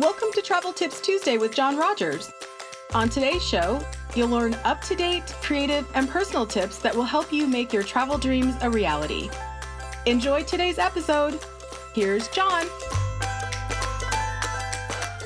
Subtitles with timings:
[0.00, 2.32] Welcome to Travel Tips Tuesday with John Rogers.
[2.94, 3.84] On today's show,
[4.14, 7.82] you'll learn up to date, creative, and personal tips that will help you make your
[7.82, 9.28] travel dreams a reality.
[10.06, 11.38] Enjoy today's episode.
[11.92, 12.64] Here's John.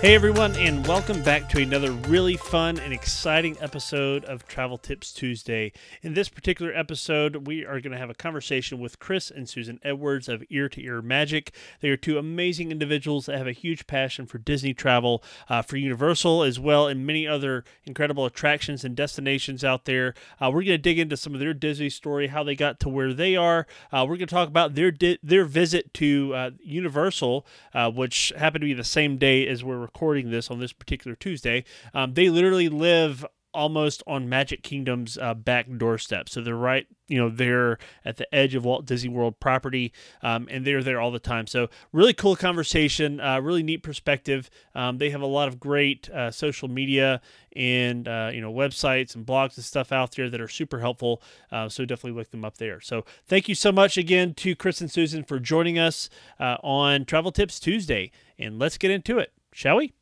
[0.05, 5.15] Hey everyone, and welcome back to another really fun and exciting episode of Travel Tips
[5.15, 5.73] Tuesday.
[6.03, 9.81] In this particular episode, we are going to have a conversation with Chris and Susan
[9.83, 11.55] Edwards of Ear to Ear Magic.
[11.81, 15.79] They are two amazing individuals that have a huge passion for Disney travel, uh, for
[15.79, 20.13] Universal as well, and many other incredible attractions and destinations out there.
[20.39, 22.91] Uh, we're going to dig into some of their Disney story, how they got to
[22.91, 23.67] where they are.
[23.91, 28.35] Uh, we're going to talk about their di- their visit to uh, Universal, uh, which
[28.37, 32.15] happened to be the same day as we're recording this on this particular Tuesday, um,
[32.15, 36.29] they literally live almost on Magic Kingdom's uh, back doorstep.
[36.29, 40.49] So they're right, you know, they're at the edge of Walt Disney World property, um,
[40.51, 41.47] and they're there all the time.
[41.47, 44.51] So really cool conversation, uh, really neat perspective.
[44.75, 47.21] Um, they have a lot of great uh, social media
[47.55, 51.23] and uh, you know websites and blogs and stuff out there that are super helpful.
[51.53, 52.81] Uh, so definitely look them up there.
[52.81, 56.11] So thank you so much again to Chris and Susan for joining us
[56.41, 59.95] uh, on Travel Tips Tuesday, and let's get into it, shall we?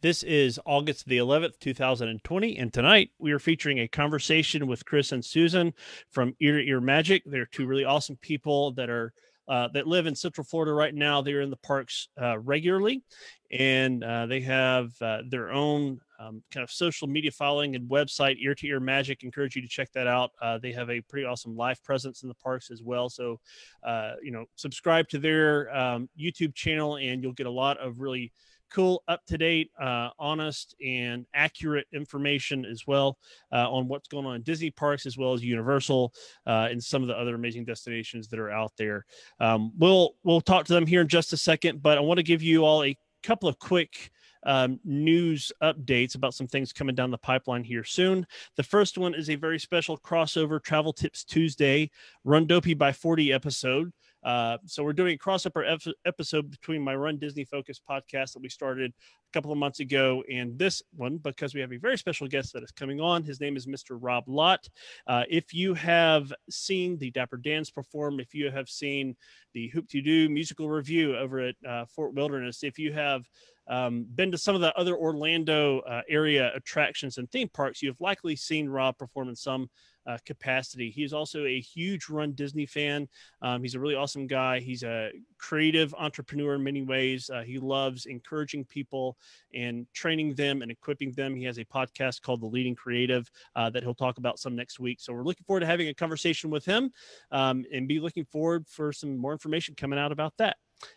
[0.00, 5.12] This is August the 11th, 2020, and tonight we are featuring a conversation with Chris
[5.12, 5.72] and Susan
[6.10, 7.22] from Ear to Ear Magic.
[7.24, 9.12] They're two really awesome people that are
[9.46, 11.22] uh, that live in Central Florida right now.
[11.22, 13.04] They're in the parks uh, regularly,
[13.52, 18.38] and uh, they have uh, their own um, kind of social media following and website,
[18.40, 19.22] Ear to Ear Magic.
[19.22, 20.32] Encourage you to check that out.
[20.42, 23.08] Uh, they have a pretty awesome live presence in the parks as well.
[23.08, 23.38] So,
[23.84, 28.00] uh, you know, subscribe to their um, YouTube channel, and you'll get a lot of
[28.00, 28.32] really
[28.70, 33.18] cool, up to date, uh, honest, and accurate information as well
[33.52, 36.12] uh, on what's going on in Disney parks as well as Universal
[36.46, 39.04] uh, and some of the other amazing destinations that are out there.
[39.40, 42.24] Um, we'll we'll talk to them here in just a second, but I want to
[42.24, 44.10] give you all a couple of quick.
[44.44, 48.24] Um, news updates about some things coming down the pipeline here soon.
[48.54, 51.90] The first one is a very special crossover Travel Tips Tuesday
[52.22, 53.92] Run Dopey by 40 episode.
[54.24, 58.48] Uh, so we're doing a crossover episode between my Run Disney Focus podcast that we
[58.48, 62.26] started a couple of months ago and this one because we have a very special
[62.26, 63.22] guest that is coming on.
[63.22, 63.96] His name is Mr.
[64.00, 64.68] Rob Lott.
[65.06, 69.16] Uh, if you have seen the Dapper Dans perform, if you have seen
[69.54, 73.28] the Hoop-Dee-Doo musical revue over at uh, Fort Wilderness, if you have
[73.68, 77.88] um, been to some of the other Orlando uh, area attractions and theme parks, you
[77.88, 79.68] have likely seen Rob perform in some
[80.06, 80.90] uh, capacity.
[80.90, 83.08] He's also a huge Run Disney fan.
[83.42, 84.60] Um, he's a really awesome guy.
[84.60, 87.30] He's a creative entrepreneur in many ways.
[87.30, 89.16] Uh, he loves encouraging people
[89.54, 91.34] and training them and equipping them.
[91.34, 94.78] He has a podcast called The Leading Creative uh, that he'll talk about some next
[94.78, 95.00] week.
[95.00, 96.90] So we're looking forward to having a conversation with him
[97.30, 100.56] um, and be looking forward for some more information coming out about that.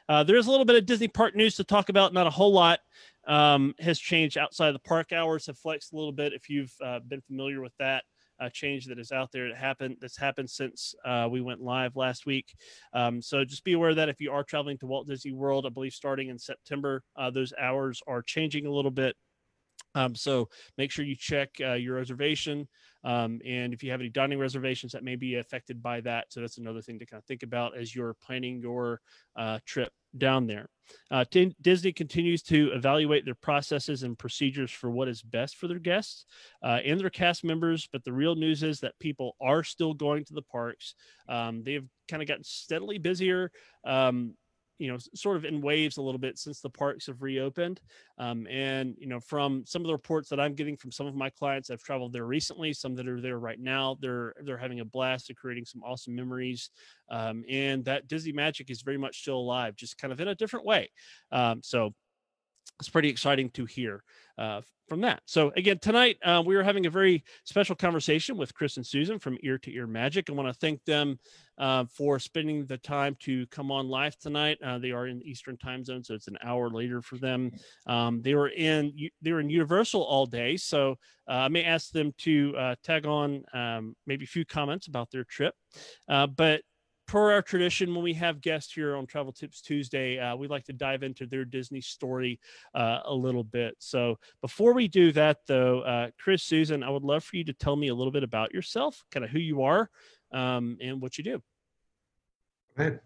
[0.09, 2.51] Uh, there's a little bit of Disney park news to talk about, not a whole
[2.51, 2.79] lot
[3.27, 6.99] um, has changed outside the park hours have flexed a little bit if you've uh,
[7.07, 8.03] been familiar with that
[8.39, 11.95] uh, change that is out there that happened that's happened since uh, we went live
[11.95, 12.55] last week.
[12.93, 15.65] Um, so just be aware of that if you are traveling to Walt Disney World,
[15.65, 19.15] I believe starting in September, uh, those hours are changing a little bit.
[19.95, 22.67] Um, so make sure you check uh, your reservation.
[23.03, 26.25] Um, and if you have any dining reservations that may be affected by that.
[26.29, 29.01] So that's another thing to kind of think about as you're planning your
[29.35, 30.69] uh, trip down there.
[31.11, 35.67] Uh, T- Disney continues to evaluate their processes and procedures for what is best for
[35.67, 36.25] their guests
[36.63, 37.87] uh, and their cast members.
[37.91, 40.95] But the real news is that people are still going to the parks.
[41.27, 43.51] Um, they've kind of gotten steadily busier.
[43.85, 44.35] Um,
[44.79, 47.81] you know sort of in waves a little bit since the parks have reopened
[48.17, 51.15] um, and you know from some of the reports that i'm getting from some of
[51.15, 54.79] my clients i've traveled there recently some that are there right now they're they're having
[54.79, 56.71] a blast they're creating some awesome memories
[57.11, 60.35] um, and that disney magic is very much still alive just kind of in a
[60.35, 60.89] different way
[61.31, 61.93] um, so
[62.79, 64.03] it's pretty exciting to hear
[64.37, 65.21] uh, from that.
[65.25, 69.19] So again, tonight uh, we are having a very special conversation with Chris and Susan
[69.19, 70.29] from Ear to Ear Magic.
[70.29, 71.19] I want to thank them
[71.59, 74.57] uh, for spending the time to come on live tonight.
[74.63, 77.51] Uh, they are in the Eastern time zone, so it's an hour later for them.
[77.85, 80.95] Um, they were in they were in Universal all day, so
[81.29, 85.11] uh, I may ask them to uh, tag on um, maybe a few comments about
[85.11, 85.53] their trip.
[86.07, 86.61] but
[87.09, 90.63] per our tradition, when we have guests here on Travel Tips Tuesday, uh, we like
[90.65, 92.39] to dive into their Disney story
[92.75, 93.75] uh, a little bit.
[93.79, 97.53] So before we do that, though, uh, Chris, Susan, I would love for you to
[97.53, 99.89] tell me a little bit about yourself, kind of who you are,
[100.31, 101.41] um, and what you do.
[102.77, 102.99] Go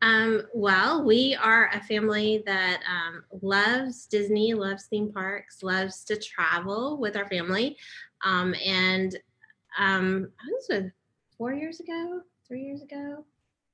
[0.00, 6.16] Um, well, we are a family that um, loves Disney, loves theme parks, loves to
[6.16, 7.78] travel with our family.
[8.24, 9.16] Um, and
[9.76, 10.92] um, I was with
[11.36, 13.24] four years ago, three years ago.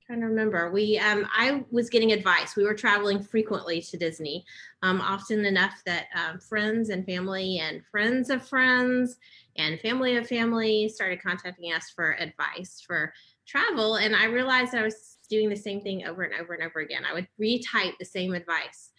[0.05, 0.71] trying to remember.
[0.71, 2.57] We um, I was getting advice.
[2.57, 4.45] We were traveling frequently to Disney,
[4.83, 9.17] um, often enough that um, friends and family and friends of friends
[9.57, 13.15] and family of family started contacting us for advice for
[13.47, 13.97] travel.
[13.97, 17.05] And I realized I was doing the same thing over and over and over again.
[17.09, 18.91] I would retype the same advice.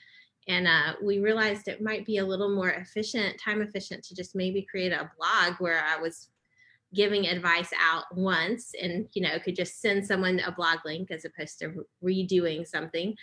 [0.48, 4.36] And uh, we realized it might be a little more efficient, time efficient to just
[4.36, 6.30] maybe create a blog where I was
[6.94, 11.26] giving advice out once and you know could just send someone a blog link as
[11.26, 13.14] opposed to redoing something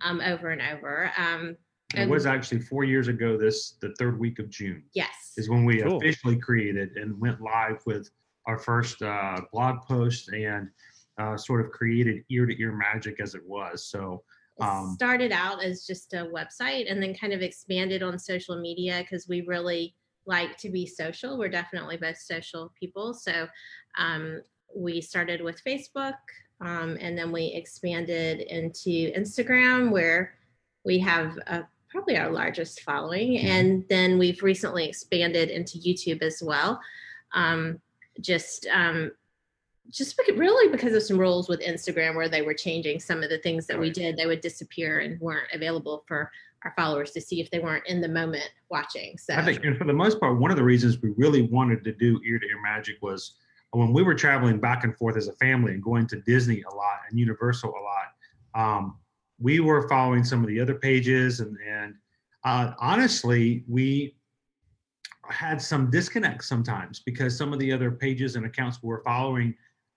[0.00, 1.56] um, over and over um,
[1.94, 5.48] and it was actually four years ago this the third week of june yes is
[5.48, 5.98] when we Cool.
[5.98, 8.08] officially created and went live with
[8.46, 10.68] our first uh, blog post and
[11.18, 14.22] uh, sort of created ear-to-ear magic as it was so
[14.58, 18.60] It Um, started out as just a website and then kind of expanded on social
[18.60, 19.94] media because we really
[20.26, 21.38] like to be social.
[21.38, 23.14] We're definitely both social people.
[23.14, 23.48] So
[23.98, 24.40] um,
[24.74, 26.14] we started with Facebook
[26.60, 30.34] um, and then we expanded into Instagram where
[30.84, 33.38] we have uh, probably our largest following.
[33.38, 36.80] And then we've recently expanded into YouTube as well.
[37.32, 37.80] Um,
[38.20, 39.12] just um,
[39.90, 43.38] just really because of some rules with Instagram where they were changing some of the
[43.38, 46.30] things that we did, they would disappear and weren't available for
[46.64, 49.16] our followers to see if they weren't in the moment watching.
[49.18, 51.84] So I think, and for the most part, one of the reasons we really wanted
[51.84, 53.34] to do ear to ear magic was
[53.72, 56.74] when we were traveling back and forth as a family and going to Disney a
[56.74, 58.76] lot and Universal a lot.
[58.76, 58.98] Um,
[59.38, 61.94] we were following some of the other pages, and and
[62.44, 64.16] uh, honestly, we
[65.28, 69.54] had some disconnects sometimes because some of the other pages and accounts we were following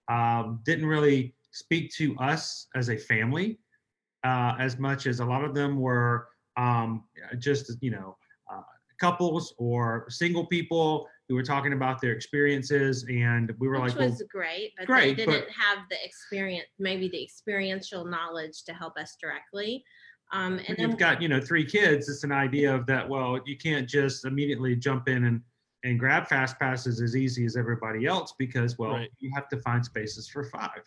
[0.10, 3.60] um, didn't really speak to us as a family
[4.24, 7.04] uh, as much as a lot of them were um,
[7.40, 8.18] just you know
[8.52, 8.62] uh,
[9.00, 14.00] couples or single people who were talking about their experiences and we were which like
[14.00, 18.74] well, was great, but great, they didn't have the experience, maybe the experiential knowledge to
[18.74, 19.84] help us directly.
[20.32, 23.40] Um, and then you've got you know three kids it's an idea of that well
[23.46, 25.42] you can't just immediately jump in and
[25.86, 29.10] and grab fast passes as easy as everybody else because well Right.
[29.20, 30.82] you have to find spaces for five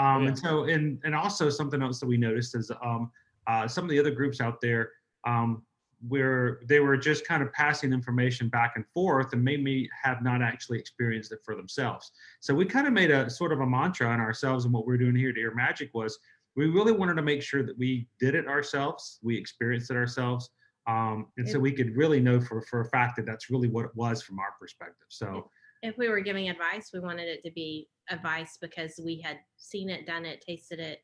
[0.00, 0.28] um, Yeah.
[0.28, 3.12] and so and and also something else that we noticed is um,
[3.46, 4.90] uh, some of the other groups out there
[5.26, 5.62] um,
[6.08, 10.40] where they were just kind of passing information back and forth and maybe have not
[10.40, 14.08] actually experienced it for themselves so we kind of made a sort of a mantra
[14.08, 16.18] on ourselves and what we're doing here at Air Magic was
[16.56, 20.50] we really wanted to make sure that we did it ourselves, we experienced it ourselves,
[20.86, 23.84] um, and so we could really know for for a fact that that's really what
[23.84, 25.06] it was from our perspective.
[25.08, 25.50] So
[25.82, 29.88] if we were giving advice, we wanted it to be advice because we had seen
[29.88, 31.02] it, done it, tasted it,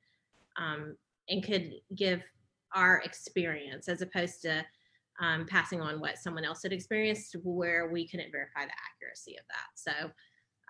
[0.58, 0.96] um,
[1.28, 2.22] and could give
[2.76, 4.64] our experience as opposed to
[5.18, 9.44] um, passing on what someone else had experienced where we couldn't verify the accuracy of
[9.48, 9.66] that.
[9.74, 9.92] So,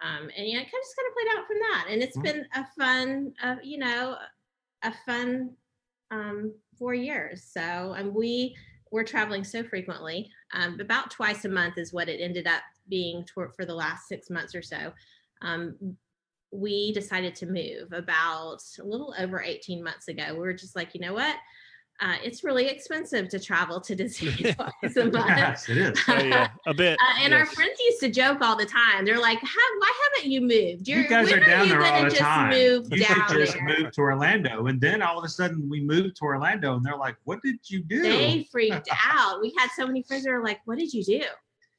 [0.02, 1.86] um, and yeah, it kind of just kind of played out from that.
[1.90, 2.22] And it's Mhm.
[2.22, 4.16] been a fun, uh, you know,
[4.82, 5.56] a fun
[6.12, 7.42] um, four years.
[7.42, 7.60] So,
[7.94, 8.56] and we
[8.92, 13.26] were traveling so frequently, um, about twice a month is what it ended up being
[13.34, 14.92] for the last six months or so.
[15.42, 15.96] Um,
[16.52, 20.32] we decided to move about a little over 18 months ago.
[20.32, 21.36] We were just like, you know what?
[21.98, 25.28] Uh, it's really expensive to travel to Disney twice a month.
[25.28, 25.98] yes, it is.
[26.08, 26.98] Oh, yeah, a bit.
[27.06, 29.04] Uh, and our friends used to joke all the time.
[29.04, 30.86] They're like, "How- "Why haven't you moved?
[30.88, 32.50] You guys are down you there all gonna the just time.
[32.50, 35.68] Move You down should just there?" move to Orlando, and then all of a sudden
[35.70, 39.40] we moved to Orlando, and they're like, "What did you do?" They freaked out.
[39.40, 41.22] We had so many friends that were like, "What did you do?"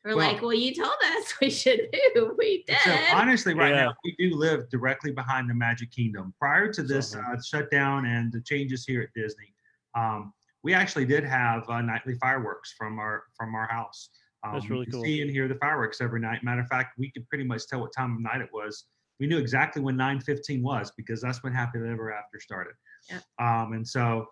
[0.06, 1.82] We're Well- like, "Well, you told us we should
[2.16, 2.32] move.
[2.38, 3.86] We did." So honestly, right Yeah.
[3.86, 6.34] now we do live directly behind the Magic Kingdom.
[6.40, 9.54] Prior to this So- uh, shutdown and the changes here at Disney,
[9.96, 14.10] um, we actually did have uh, nightly fireworks from our from our house.
[14.44, 15.04] Um, That's really can cool.
[15.04, 16.44] See and hear the fireworks every night.
[16.44, 18.86] Matter of fact, we could pretty much tell what time of night it was.
[19.20, 22.74] We knew exactly when 9:15 was because that's when Happily Ever After started.
[23.10, 23.24] Yep.
[23.40, 24.28] Um, and so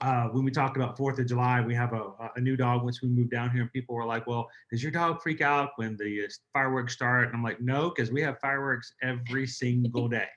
[0.00, 2.82] uh, when we talk about Fourth of July, we have a, a new dog.
[2.82, 5.70] Once we moved down here, and people were like, "Well, does your dog freak out
[5.76, 10.08] when the uh, fireworks start?" And I'm like, "No, because we have fireworks every single
[10.08, 10.28] day."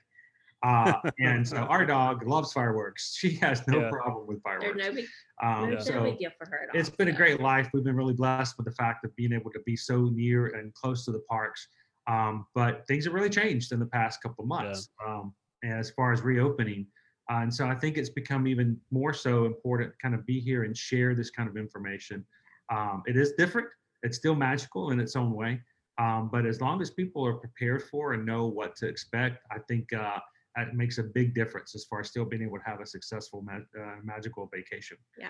[0.62, 3.14] Uh, and so our dog loves fireworks.
[3.16, 3.90] She has no Yeah.
[3.90, 4.78] problem with They're fireworks.
[4.86, 5.06] no big,
[5.42, 5.78] Um, Yeah.
[5.80, 6.78] So big deal for her at all.
[6.80, 7.68] it's been a great life.
[7.72, 10.72] We've been really blessed with the fact of being able to be so near and
[10.74, 11.66] close to the parks.
[12.06, 16.12] Um, but things have really changed in the past couple of months um, as far
[16.12, 16.86] as reopening.
[17.30, 20.40] Uh, and so I think it's become even more so important to kind of be
[20.40, 22.26] here and share this kind of information.
[22.70, 23.68] Um, it is different.
[24.02, 25.60] It's still magical in its own way.
[25.98, 29.58] Um, but as long as people are prepared for and know what to expect, I
[29.68, 30.18] think uh,
[30.56, 33.44] that makes a big difference as far as still being able to have a successful
[33.52, 34.96] uh, magical vacation.
[35.16, 35.28] Yeah.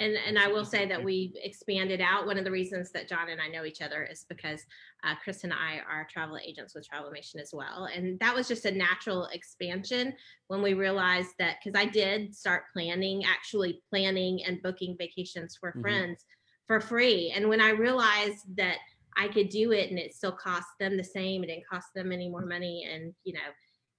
[0.00, 2.26] And and I will say that we expanded out.
[2.26, 4.60] One of the reasons that John and I know each other is because
[5.04, 8.64] uh, Chris and I are travel agents with Travelmation as well, and that was just
[8.64, 10.12] a natural expansion
[10.48, 15.72] when we realized that because I did start planning, actually planning and booking vacations for
[15.72, 15.80] Mhm.
[15.80, 16.24] friends
[16.66, 18.78] for free, and when I realized that
[19.16, 22.10] I could do it and it still cost them the same, it didn't cost them
[22.10, 23.52] any more money, and you know,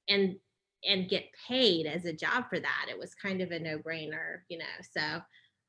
[0.10, 0.36] and
[0.88, 4.40] and get paid as a job for that, it was kind of a no brainer,
[4.50, 5.22] you know, so.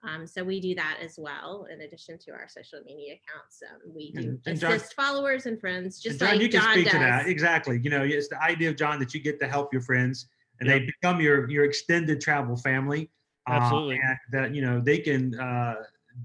[0.07, 3.63] Um, so we do that as well in addition to our social media accounts.
[3.69, 6.49] Um, we do And- and John- assist followers and friends, just And John, like you
[6.51, 6.93] can John speak does.
[6.93, 7.81] to that exactly.
[7.83, 10.29] You know, it's the idea of John that you get to help your friends
[10.61, 13.11] and they become your your extended travel family.
[13.49, 13.97] uh, Absolutely.
[14.05, 15.77] and that you know they can uh,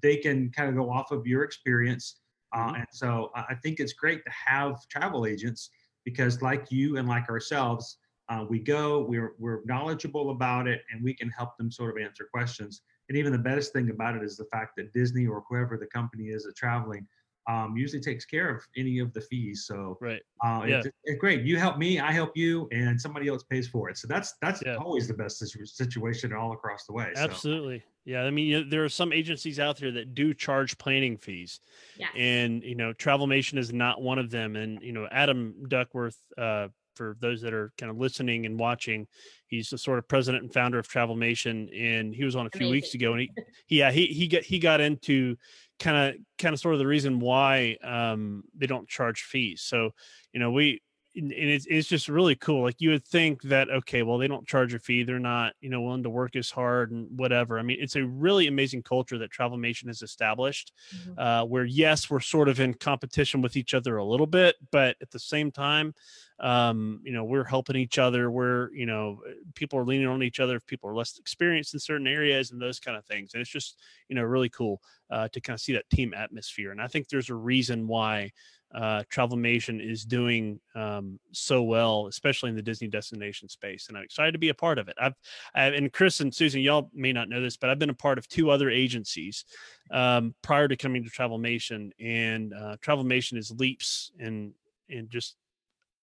[0.01, 2.19] they can kind of go off of your experience.
[2.53, 2.79] Uh, Mhm.
[2.79, 5.69] And so I I think it's great to have travel agents
[6.05, 7.97] because, like you and like ourselves,
[8.29, 12.03] uh, we go, we're we're knowledgeable about it, and we can help them sort of
[12.03, 12.81] answer questions.
[13.09, 15.87] And even the best thing about it is the fact that Disney or whoever the
[15.87, 17.05] company is that traveling
[17.49, 19.65] um, usually takes care of any of the fees.
[19.65, 20.21] So Right.
[20.43, 20.77] uh, Yeah.
[20.79, 21.41] it's, it's great.
[21.43, 23.97] You help me, I help you, and somebody else pays for it.
[23.97, 24.75] So that's that's Yeah.
[24.75, 27.11] always the best situation all across the way.
[27.15, 27.21] So.
[27.23, 27.83] Absolutely.
[28.05, 28.23] Yeah.
[28.23, 31.59] I mean, you know, there are some agencies out there that do charge planning fees.
[31.97, 32.11] Yes.
[32.15, 36.67] and you know travelmation is not one of them and you know adam duckworth uh,
[37.01, 39.07] for those that are kind of listening and watching.
[39.47, 42.69] He's the sort of president and founder of travelmation and he was on a few
[42.69, 43.31] weeks ago and he
[43.69, 45.35] yeah he he got he got into
[45.79, 49.63] kind of kind of sort of the reason why um they don't charge fees.
[49.63, 49.89] So
[50.31, 50.83] you know we
[51.15, 54.47] and it's, it's just really cool like you would think that okay well they don't
[54.47, 57.61] charge a fee they're not you know willing to work as hard and whatever i
[57.61, 61.17] mean it's a really amazing culture that travelmation has established Mhm.
[61.17, 64.95] uh, where yes, we're sort of in competition with each other a little bit, but
[65.01, 65.93] at the same time,
[66.39, 68.31] um, you know, we're helping each other.
[68.31, 69.21] We're, you know,
[69.53, 72.61] people are leaning on each other if people are less experienced in certain areas and
[72.61, 73.33] those kind of things.
[73.33, 76.71] And it's just, you know, really cool uh, to kind of see that team atmosphere.
[76.71, 78.31] And I think there's a reason why
[78.73, 83.87] uh, Travelmation is doing um, so well, especially in the Disney destination space.
[83.87, 84.95] And I'm excited to be a part of it.
[84.99, 85.15] I've,
[85.53, 88.17] I, and Chris and Susan, y'all may not know this, but I've been a part
[88.17, 89.45] of two other agencies
[89.91, 94.53] um, prior to coming to Travelmation, and uh, Travelmation is leaps and
[94.89, 95.35] and just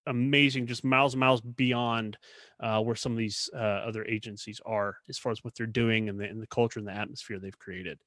[0.07, 2.17] amazing, just miles and miles beyond
[2.59, 6.09] uh, where some of these uh, other agencies are as far as what they're doing
[6.09, 7.99] and the, and the culture and the atmosphere they've created.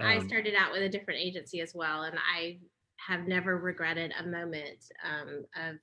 [0.00, 2.58] I Um, started out with a different agency as well, and I
[3.04, 5.76] have never regretted a moment um, of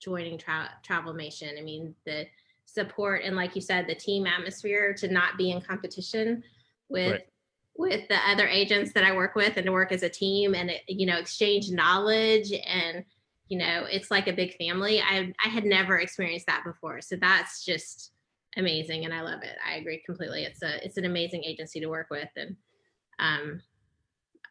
[0.00, 1.58] joining tra- Travelmation.
[1.58, 2.26] I mean, the
[2.64, 6.42] support and, like you said, the team atmosphere to not be in competition
[6.88, 7.26] with Right.
[7.76, 10.70] with the other agents that I work with, and to work as a team and
[10.86, 13.04] you know exchange knowledge and
[13.48, 15.00] you know it's like a big family.
[15.00, 18.12] I I had never experienced that before, so that's just
[18.56, 19.56] amazing, and I love it.
[19.66, 20.44] I agree completely.
[20.44, 22.56] It's a it's an amazing agency to work with, and
[23.18, 23.60] um,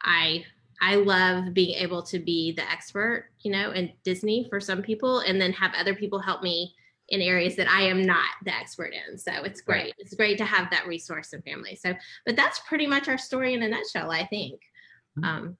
[0.01, 0.45] I
[0.81, 5.19] I love being able to be the expert, you know, in Disney for some people,
[5.19, 6.73] and then have other people help me
[7.09, 9.17] in areas that I am not the expert in.
[9.17, 9.83] So it's great.
[9.83, 9.93] Right.
[9.99, 11.75] It's great to have that resource and family.
[11.75, 11.93] So,
[12.25, 14.59] but that's pretty much our story in a nutshell, I think.
[15.19, 15.25] Mhm.
[15.25, 15.57] Um,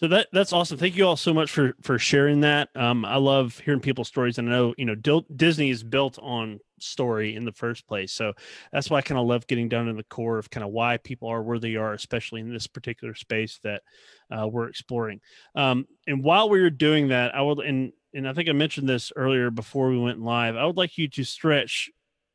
[0.00, 0.78] So that that's awesome.
[0.78, 2.70] Thank you all so much for for sharing that.
[2.74, 4.96] Um, I love hearing people's stories, and I know you know
[5.36, 8.12] Disney is built on story in the first place.
[8.12, 8.32] So
[8.72, 10.96] that's why I kind of love getting down to the core of kind of why
[10.98, 13.82] people are where they are, especially in this particular space that
[14.30, 15.20] uh, we're exploring.
[15.54, 18.88] Um, and while we were doing that, I would and and I think I mentioned
[18.88, 20.56] this earlier before we went live.
[20.56, 21.90] I would like you to stretch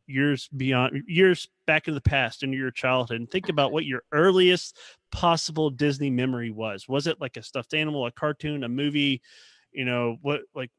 [0.08, 4.04] years beyond years back in the past into your childhood and think about what your
[4.12, 4.78] earliest
[5.12, 6.88] possible Disney memory was.
[6.88, 9.22] Was it like a stuffed animal, a cartoon, a movie?
[9.72, 10.72] You know, what like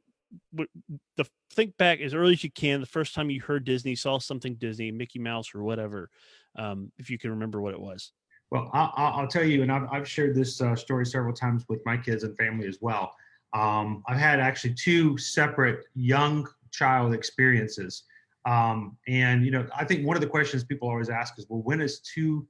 [0.52, 4.18] the think back as early as you can, the first time you heard Disney, saw
[4.18, 6.10] something Disney, Mickey Mouse or whatever,
[6.56, 8.12] um, if you can remember what it was.
[8.50, 11.64] Well, I'll, I'll I'll tell you, and I've, I've shared this uh, story several times
[11.68, 13.14] with my kids and family as well.
[13.52, 18.04] Um, I've had actually two separate young child experiences.
[18.44, 21.62] Um, and, you know, I think one of the questions people always ask is, well,
[21.62, 22.46] when is too,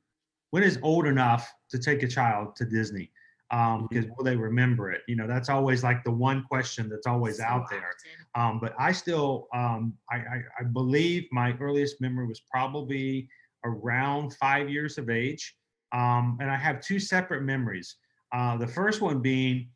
[0.50, 3.10] when is old enough to take a child to Disney?
[3.50, 5.02] Um, because will they remember it?
[5.08, 7.94] You know, that's always like the one question that's always so out there.
[8.34, 13.28] Um, but I still, um, I, I, I believe my earliest memory was probably
[13.64, 15.56] around five years of age.
[15.92, 17.96] Um, and I have two separate memories.
[18.34, 19.70] Uh, the first one being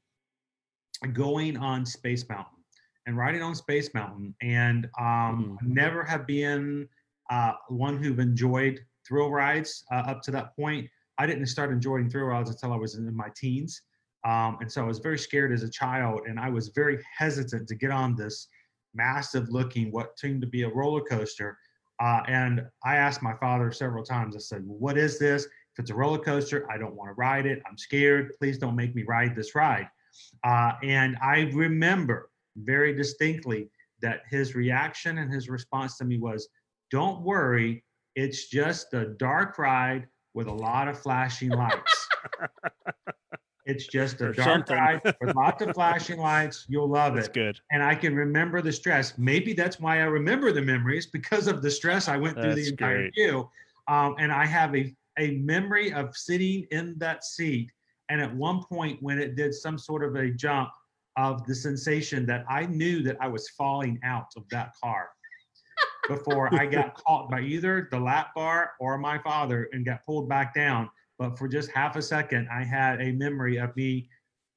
[1.13, 2.59] going on Space Mountain
[3.07, 4.35] and riding on Space Mountain.
[4.43, 6.89] And um, never have been
[7.31, 10.89] uh, one who've enjoyed thrill rides uh, up to that point.
[11.23, 13.81] I didn't start enjoying thrill rides until I was in my teens.
[14.25, 17.69] Um, and so I was very scared as a child, and I was very hesitant
[17.69, 18.49] to get on this
[18.93, 21.57] massive looking, what seemed to be a roller coaster.
[22.03, 25.45] Uh, and I asked my father several times, I said, What is this?
[25.45, 27.63] If it's a roller coaster, I don't want to ride it.
[27.71, 28.33] I'm scared.
[28.41, 29.87] Please don't make me ride this ride.
[30.43, 36.49] Uh, and I remember very distinctly that his reaction and his response to me was,
[36.91, 37.85] Don't worry,
[38.17, 42.09] it's just a dark ride with a lot of flashing lights.
[43.67, 44.77] it's just a Or dark something.
[44.77, 46.67] ride with lots of flashing lights.
[46.69, 47.35] You'll love That's it.
[47.35, 47.61] good.
[47.71, 49.17] And I can remember the stress.
[49.19, 52.63] Maybe that's why I remember the memories because of the stress I went through That's
[52.65, 53.15] the entire great.
[53.15, 53.49] queue.
[53.89, 57.71] Um, and I have a, a memory of sitting in that seat.
[58.09, 60.71] And at one point, when it did some sort of a jump,
[61.19, 65.11] of the sensation that I knew that I was falling out of that car
[66.09, 70.29] before I got caught by either the lap bar or my father and got pulled
[70.29, 70.91] back down.
[71.19, 74.09] But for just half a second, I had a memory of me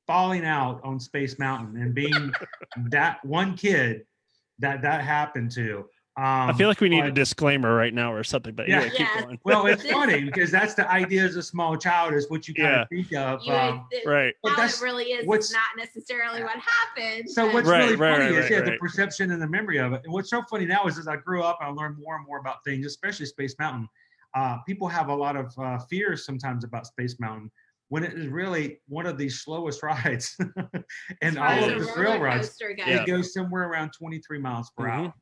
[0.07, 2.31] falling out on Space Mountain and being
[2.89, 4.05] that one kid
[4.59, 5.85] that that happened to.
[6.17, 8.77] Um, I feel like we need a disclaimer right now or something, but Yeah.
[8.83, 9.39] anyway, keep going.
[9.43, 12.69] well, it's funny because that's the idea as a small child is what you kind
[12.69, 12.81] Yeah.
[12.83, 13.41] of think of.
[13.43, 14.33] You Um, would- Right.
[14.41, 17.29] but how that's- it really is what's- not necessarily what happened.
[17.29, 19.47] So but- what's Right, really right, funny right, is yeah, right, the perception and the
[19.49, 20.01] memory of it.
[20.05, 22.25] And what's so funny now is as I grew up and I learned more and
[22.25, 23.89] more about things, especially Space Mountain.
[24.35, 27.51] Uh, people have a lot of uh, fears sometimes about Space Mountain
[27.89, 30.37] when it is really one of the slowest rides
[31.21, 32.47] and all of the roller thrill rides.
[32.49, 32.73] coaster.
[32.77, 33.01] Yeah.
[33.01, 34.91] It goes somewhere around 23 miles per Mhm.
[34.91, 35.13] hour.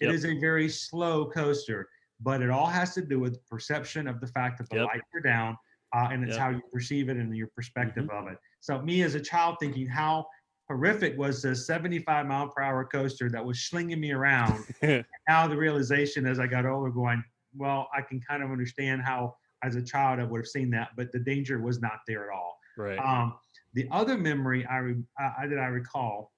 [0.00, 0.14] It Yep.
[0.14, 1.88] is a very slow coaster,
[2.20, 4.86] but it all has to do with perception of the fact that the Yep.
[4.86, 5.56] lights are down,
[5.94, 6.40] uh, and it's Yep.
[6.40, 8.26] how you perceive it and your perspective Mm-hmm.
[8.26, 8.38] of it.
[8.60, 10.26] So me as a child thinking how
[10.68, 14.64] horrific was the 75 mile per hour coaster that was slinging me around.
[15.28, 17.24] now the realization as I got older, going,
[17.56, 20.90] well, I can kind of understand how as a child I would have seen that,
[20.96, 22.58] but the danger was not there at all.
[22.76, 22.98] right.
[22.98, 23.38] Um,
[23.74, 26.32] the other memory I, re- I that I recall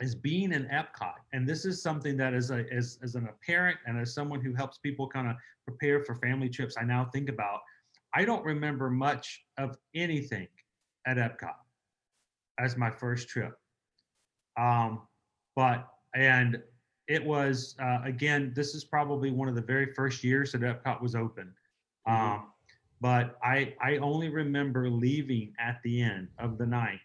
[0.00, 3.78] is being in Epcot, and this is something that as a as, as an, parent
[3.86, 7.28] and as someone who helps people kind of prepare for family trips, I now think
[7.28, 7.60] about.
[8.14, 10.48] I don't remember much of anything
[11.06, 11.56] at Epcot
[12.58, 13.54] as my first trip,
[14.58, 15.02] um,
[15.54, 16.62] but and
[17.08, 18.52] it was uh, again.
[18.54, 21.54] This is probably one of the very first years that Epcot was open.
[22.06, 22.12] Mhm.
[22.12, 22.52] Um,
[23.00, 27.00] but I I only remember leaving at the end of the night,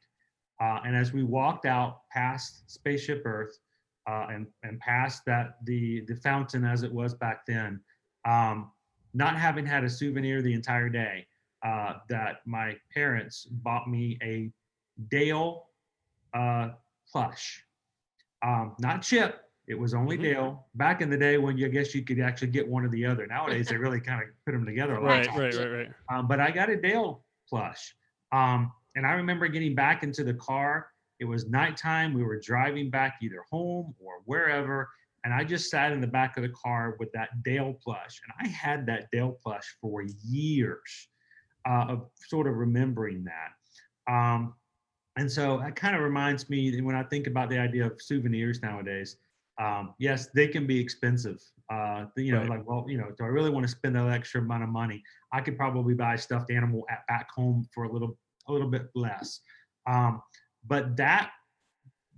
[0.61, 3.57] uh, and as we walked out past Spaceship Earth,
[4.07, 7.79] uh, and and past that the the fountain as it was back then,
[8.25, 8.71] um,
[9.13, 11.25] not having had a souvenir the entire day,
[11.65, 14.51] uh, that my parents bought me a
[15.09, 15.67] Dale
[16.33, 16.69] uh,
[17.11, 17.63] plush,
[18.43, 19.41] um, not Chip.
[19.67, 20.21] It was only Mhm.
[20.21, 20.67] Dale.
[20.75, 23.05] Back in the day when you I guess you could actually get one or the
[23.05, 23.25] other.
[23.25, 25.27] Nowadays they really kind of put them together a lot.
[25.27, 25.89] right, right, right, right.
[26.11, 27.95] Um, but I got a Dale plush.
[28.31, 30.87] Um, and I remember getting back into the car.
[31.19, 32.13] It was nighttime.
[32.13, 34.89] We were driving back either home or wherever.
[35.23, 38.19] And I just sat in the back of the car with that Dale plush.
[38.23, 41.09] And I had that Dale plush for years
[41.69, 44.11] uh, of sort of remembering that.
[44.11, 44.55] Um,
[45.17, 48.61] and so it kind of reminds me when I think about the idea of souvenirs
[48.63, 49.17] nowadays.
[49.61, 51.39] Um, yes, they can be expensive.
[51.71, 52.49] Uh, you know, Right.
[52.49, 55.03] like, well, you know, do I really want to spend that extra amount of money?
[55.31, 58.69] I could probably buy a stuffed animal at back home for a little a little
[58.69, 59.41] bit less.
[59.87, 60.21] Um,
[60.67, 61.31] but that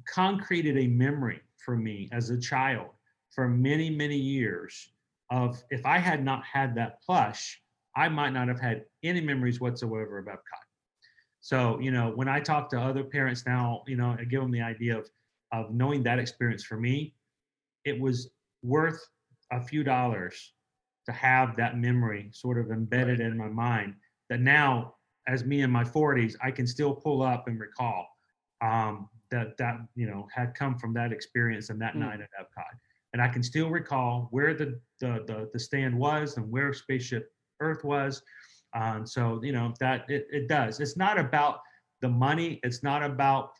[0.07, 2.89] concreted a memory for me as a child
[3.31, 4.89] for many many years
[5.31, 7.61] of if I had not had that plush,
[7.95, 10.65] I might not have had any memories whatsoever of Epcot.
[11.41, 14.51] So you know, when I talk to other parents now, you know, I give them
[14.51, 15.09] the idea of
[15.51, 17.13] of knowing that experience for me,
[17.85, 18.29] it was
[18.63, 19.07] worth
[19.51, 20.53] a few dollars
[21.05, 23.93] to have that memory sort of embedded in my mind
[24.29, 24.95] that now
[25.27, 28.07] as me in my 40s i can still pull up and recall
[28.61, 31.99] um, that that you know had come from that experience and that Mm.
[31.99, 32.77] night at epcot
[33.13, 37.31] and i can still recall where the the the, the stand was and where spaceship
[37.59, 38.23] earth was
[38.73, 41.59] um, so you know that it, it does it's not about
[42.01, 43.51] the money it's not about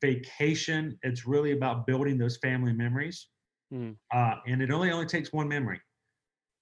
[0.00, 3.28] vacation it's really about building those family memories
[3.72, 3.96] Mm.
[4.12, 5.80] uh, and it only only takes one memory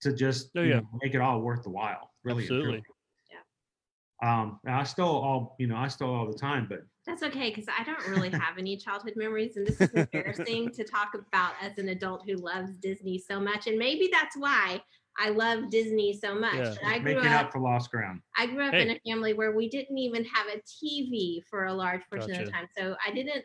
[0.00, 2.12] to just Oh, you know, make it all worth the while.
[2.24, 2.44] Really.
[2.44, 2.83] Absolutely.
[4.22, 7.66] Um, I still all you know I still all the time, but That's okay because
[7.68, 11.78] I don't really have any childhood memories, and this is embarrassing to talk about as
[11.78, 14.83] an adult who loves Disney so much, and maybe that's why
[15.18, 16.54] I love Disney so much.
[16.54, 16.74] Yeah.
[16.83, 18.20] But I grew making up, up for lost ground.
[18.37, 21.74] I grew up in a family where we didn't even have a TV for a
[21.74, 23.44] large portion of the time, so I didn't,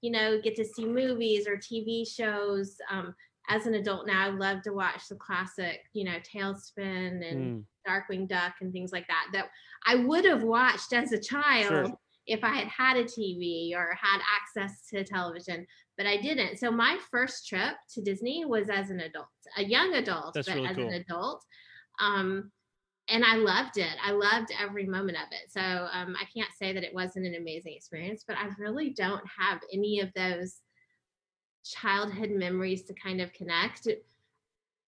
[0.00, 2.76] you know, get to see movies or TV shows.
[2.90, 3.14] Um,
[3.48, 7.64] as an adult now, I love to watch the classic, you know, TaleSpin and Mm.
[7.86, 9.48] Darkwing Duck and things like that that
[9.86, 11.92] I would have watched as a child
[12.26, 15.66] if I had had a TV or had access to television,
[15.98, 16.58] but I didn't.
[16.58, 19.26] So my first trip to Disney was as an adult,
[19.58, 20.88] a young adult, That's but really as cool.
[20.88, 21.44] an adult.
[22.00, 22.50] Um,
[23.08, 23.94] and I loved it.
[24.02, 25.50] I loved every moment of it.
[25.50, 29.24] So um, I can't say that it wasn't an amazing experience, but I really don't
[29.38, 30.60] have any of those
[31.64, 33.88] childhood memories to kind of connect.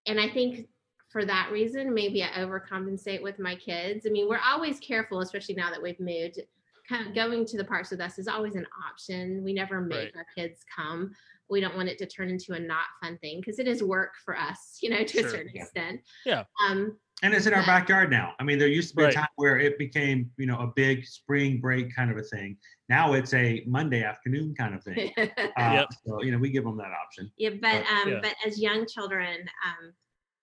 [0.06, 0.68] And I think
[1.16, 4.04] for that reason, maybe I overcompensate with my kids.
[4.06, 6.38] I mean, we're always careful, especially now that we've moved.
[6.86, 9.42] Kind of going to the parks with us is always an option.
[9.42, 10.16] We never make Right.
[10.16, 11.14] our kids come.
[11.48, 14.12] We don't want it to turn into a not fun thing because it is work
[14.26, 15.26] for us, you know, to Sure.
[15.26, 15.62] a certain Yeah.
[15.62, 16.02] extent.
[16.26, 16.44] Yeah.
[16.68, 18.34] Um, And it's in our backyard now.
[18.38, 19.12] I mean, there used to be Right.
[19.14, 22.58] a time where it became, you know, a big spring break kind of a thing.
[22.90, 25.14] Now it's a Monday afternoon kind of thing.
[25.56, 25.88] Uh, Yep.
[26.06, 27.32] So, you know, we give them that option.
[27.38, 28.20] Yeah, but But- um, Yeah.
[28.22, 29.94] but as young children, um,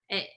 [0.09, 0.27] it,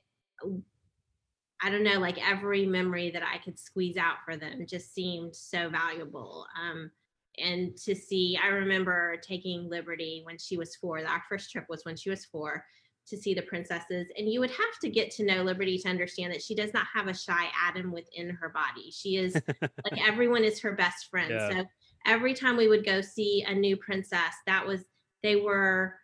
[1.63, 5.35] I don't know, like every memory that I could squeeze out for them just seemed
[5.35, 6.47] so valuable.
[6.61, 6.91] Um,
[7.39, 10.99] and to see, I remember taking Liberty when she was four.
[10.99, 12.65] Our first trip was when she was four
[13.09, 16.33] to see the princesses, and you would have to get to know Liberty to understand
[16.33, 18.91] that she does not have a shy atom within her body.
[18.91, 21.31] She is like everyone is her best friend.
[21.31, 21.51] Yeah.
[21.51, 21.65] So
[22.05, 24.85] every time we would go see a new princess, that was
[25.23, 25.95] they were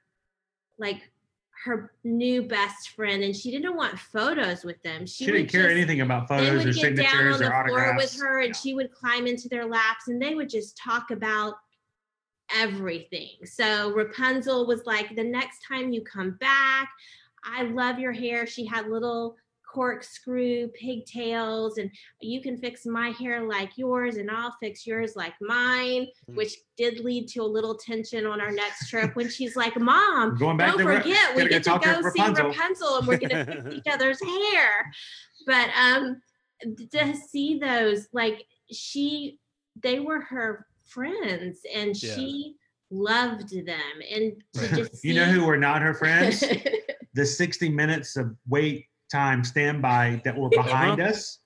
[0.78, 1.11] like
[1.64, 5.06] her new best friend, and she didn't want photos with them.
[5.06, 7.38] She, She, didn't care just- anything about photos or would get down signatures on or
[7.38, 8.12] the floor autographs.
[8.14, 8.52] with her, and Yeah.
[8.60, 11.54] she would climb into their laps, and they would just talk about
[12.54, 13.30] everything.
[13.44, 16.90] So Rapunzel was like, the next time you come back,
[17.44, 18.46] I love your hair.
[18.46, 19.36] She had little
[19.72, 25.34] corkscrew pigtails, and you can fix my hair like yours, and I'll fix yours like
[25.40, 26.36] mine, Mm.
[26.36, 30.36] which did lead to a little tension on our next trip when she's like, Mom,
[30.38, 32.46] don't forget, we get to to go see Rapunzel.
[32.48, 34.90] Rapunzel and we're gonna fix each other's hair.
[35.46, 36.20] But um
[36.92, 39.38] to see those, like she
[39.82, 42.14] they were her friends and Yeah.
[42.14, 42.54] she
[42.90, 43.94] loved them.
[44.14, 46.44] And to just see you know who were not her friends?
[47.14, 51.38] the 60 minutes of wait time standby that were behind us.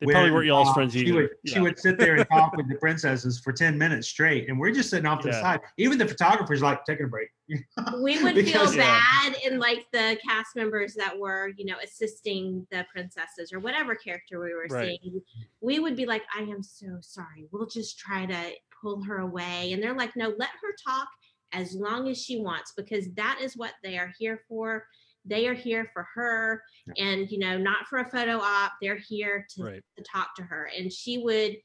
[0.00, 1.14] They probably weren't y'all's uh, friends she either.
[1.14, 4.58] Would, She would sit there and talk with the princesses for 10 minutes straight, and
[4.58, 5.60] we're just sitting off to the side.
[5.78, 7.28] Even the photographer's like, taking a break.
[8.02, 9.00] we would Because- feel Yeah.
[9.22, 13.94] bad in like the cast members that were you know assisting the princesses or whatever
[13.94, 14.98] character we were Right.
[15.02, 15.20] seeing
[15.60, 19.72] we would be like i am so sorry we'll just try to pull her away
[19.72, 21.08] and they're like no let her talk
[21.52, 24.86] as long as she wants because that is what they are here for
[25.24, 26.62] they are here for her
[26.98, 29.82] and you know not for a photo op they're here to, Right.
[29.96, 31.56] to talk to her and she would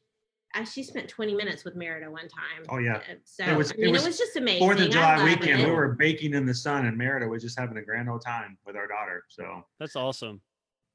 [0.56, 2.64] uh, she spent 20 minutes with Merida one time.
[2.70, 2.96] Oh, yeah.
[2.98, 4.60] Uh, So It was- I it mean, it was was, just amazing.
[4.66, 5.66] Fourth of July weekend, it.
[5.68, 8.58] we were baking in the sun, and Merida was just having a grand old time
[8.66, 9.26] with our daughter.
[9.28, 10.42] So That's awesome.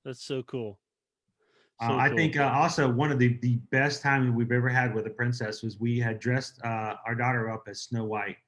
[0.07, 0.81] That's so cool.
[1.83, 2.17] Uh, I cool.
[2.17, 5.63] think uh, also one of the, the best times we've ever had with a princess
[5.63, 8.39] was we had dressed uh, our daughter up as Snow White.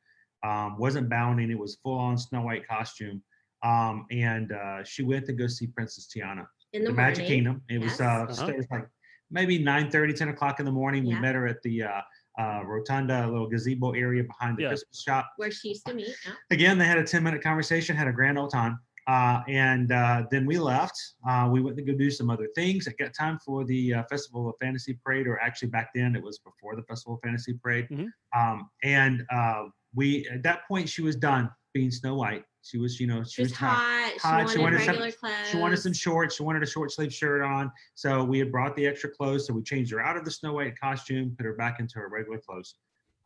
[0.43, 3.23] Um, wasn't bounding; it was full on Snow White costume.
[3.65, 7.27] Um, and uh, she went to go see Princess Tiana, in the, the Magic.
[7.27, 7.63] Kingdom.
[7.69, 8.47] It was uh, Uh-huh.
[8.49, 8.87] it was like
[9.31, 11.05] maybe 9 30, 10 o'clock in the morning.
[11.07, 12.01] We met her at the uh,
[12.39, 14.69] uh, rotunda, a little gazebo area behind the Yeah.
[14.69, 16.15] Christmas shop where she used to meet.
[16.27, 16.33] yeah.
[16.51, 18.79] again, they had a 10 minute conversation, had a grand old time.
[19.07, 20.99] Uh, and uh, then we left.
[21.29, 22.87] Uh, we went to go do some other things.
[22.87, 26.23] It got time for the uh, Festival of Fantasy Parade, or actually back then it
[26.23, 27.87] was before the Festival of Fantasy Parade.
[27.91, 28.09] Mhm.
[28.35, 32.45] Um, and uh, we, at that point, she was done being Snow White.
[32.65, 34.13] She was, you know, she, She was was hot.
[34.19, 34.51] hot.
[34.51, 35.49] She wanted, She wanted some- clothes.
[35.51, 36.37] She wanted some shorts.
[36.37, 37.71] She wanted a short sleeve shirt on.
[37.95, 39.47] So we had brought the extra clothes.
[39.47, 42.09] So we changed her out of the Snow White costume, put her back into her
[42.09, 42.77] regular clothes.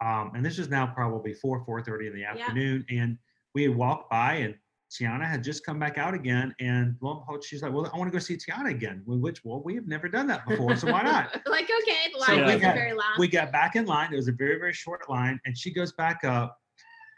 [0.05, 2.85] Um, and this is now probably four, four thirty in the afternoon.
[2.89, 3.03] Yeah.
[3.03, 3.19] And
[3.55, 4.55] we had walked by, and
[4.91, 6.55] Tiana had just come back out again.
[6.61, 9.45] And lo and behold, she's like, "Well, I want to go see Tiana again." Which,
[9.45, 11.33] well, we have never done that before, so why not?
[11.47, 13.13] like okay, the So line we wasn't got- very long.
[13.19, 14.13] we got back in line.
[14.13, 16.59] It was a very, very short line, and she goes back up.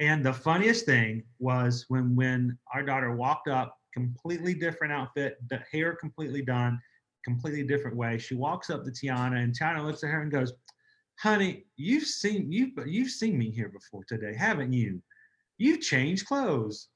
[0.00, 5.60] And the funniest thing was when when our daughter walked up, completely different outfit, the
[5.70, 6.80] hair completely done,
[7.24, 8.16] completely different way.
[8.16, 10.54] She walks up to Tiana, and Tiana looks at her and goes,
[11.18, 15.02] "Honey, you've seen you've you've seen me here before today, haven't you?
[15.58, 16.88] You've changed clothes."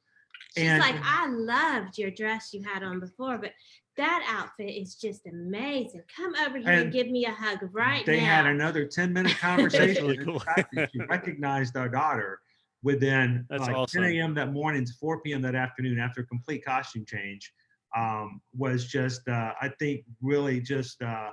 [0.56, 3.52] She's and- like, I loved your dress you had on before, but
[3.96, 6.02] that outfit is just amazing.
[6.16, 8.26] Come over here and, And give me a hug right they now.
[8.26, 10.04] had another 10 minute conversation.
[10.06, 10.38] really cool.
[10.40, 12.40] the fact that she recognized our daughter
[12.84, 14.02] within That's like awesome.
[14.02, 14.34] 10 a.m.
[14.34, 15.42] that morning to 4 p.m.
[15.42, 17.52] that afternoon after a complete costume change
[17.96, 21.30] um, was just, uh, I think, really just uh,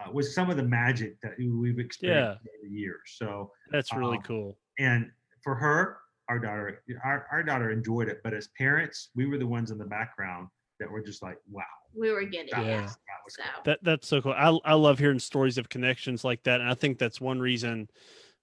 [0.00, 3.02] uh, was some of the magic that we've experienced over the years.
[3.16, 4.58] So, That's really Um, cool.
[4.78, 5.10] and
[5.42, 9.46] for her, our daughter, our, our daughter enjoyed it, but as parents, we were the
[9.46, 10.48] ones in the background
[10.80, 11.64] that were just like, wow,
[11.94, 12.66] we were getting that, it.
[12.66, 12.82] Yeah.
[12.82, 13.62] was, that was So cool.
[13.64, 14.32] That that's so cool.
[14.32, 17.88] I I love hearing stories of connections like that, and I think that's one reason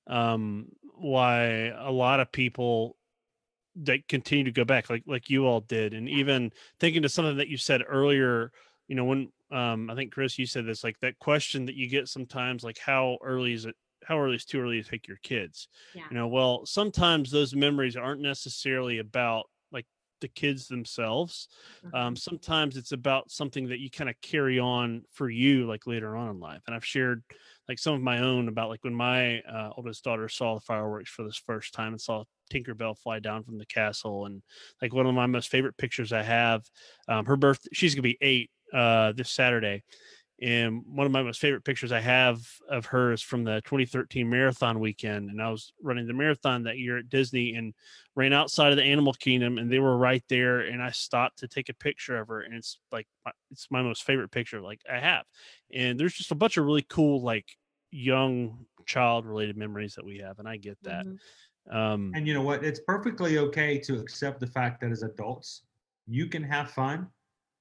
[0.07, 0.67] um,
[1.01, 2.95] why a lot of people
[3.75, 7.37] that continue to go back, like like you all did, and even thinking to something
[7.37, 8.51] that you said earlier.
[8.87, 11.87] You know, when um, I think Chris, you said this, like that question that you
[11.87, 13.75] get sometimes, like how early is it?
[14.03, 15.67] How early is too early to take your kids?
[15.93, 16.03] Yeah.
[16.09, 19.85] You know, well, sometimes those memories aren't necessarily about like
[20.21, 21.47] the kids themselves.
[21.85, 21.95] Mm-hmm.
[21.95, 26.15] Um, sometimes it's about something that you kind of carry on for you, like later
[26.15, 26.61] on in life.
[26.65, 27.23] And I've shared
[27.71, 31.09] like some of my own about like when my uh, oldest daughter saw the fireworks
[31.09, 34.41] for this first time and saw Tinkerbell fly down from the castle, and
[34.81, 36.65] like one of my most favorite pictures I have.
[37.07, 39.83] Um, her birth, she's gonna be eight uh, this Saturday,
[40.41, 44.27] and one of my most favorite pictures I have of her is from the 2013
[44.27, 45.29] marathon weekend.
[45.29, 47.75] And I was running the marathon that year at Disney and
[48.15, 50.61] ran outside of the Animal Kingdom, and they were right there.
[50.61, 53.07] And I stopped to take a picture of her, and it's like
[53.51, 55.25] it's my most favorite picture like I have.
[55.73, 57.45] And there's just a bunch of really cool like
[57.91, 61.05] young child related memories that we have, and I get that.
[61.05, 61.19] Mhm.
[61.69, 62.63] Um, And you know what?
[62.65, 65.65] It's perfectly okay to accept the fact that as adults,
[66.07, 67.09] you can have fun,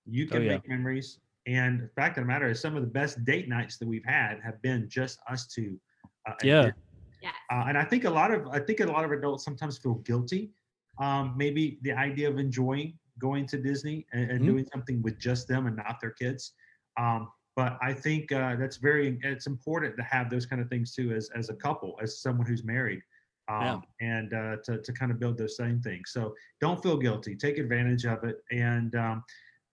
[0.07, 0.61] you Oh, can yeah.
[0.61, 1.21] make memories.
[1.47, 4.05] And the fact of the matter is, some of the best date nights that we've
[4.05, 5.81] had have been just us two.
[6.29, 7.33] Uh, and Yeah.
[7.51, 9.97] Uh, and I think a lot of I think a lot of adults sometimes feel
[9.97, 10.53] guilty.
[10.99, 14.47] Um, maybe the idea of enjoying going to Disney and, and Mhm.
[14.47, 16.55] doing something with just them and not their kids.
[16.99, 20.95] Um, but I think uh, that's very it's important to have those kind of things
[20.95, 23.03] too as as a couple, as someone who's married,
[23.49, 23.81] um, Yeah.
[24.01, 26.13] and uh, to to kind of build those same things.
[26.13, 27.37] So don't feel guilty.
[27.37, 28.95] Take advantage of it, and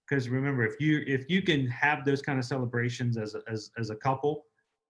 [0.08, 3.72] because remember, if you if you can have those kind of celebrations as a, as
[3.78, 4.46] as a couple,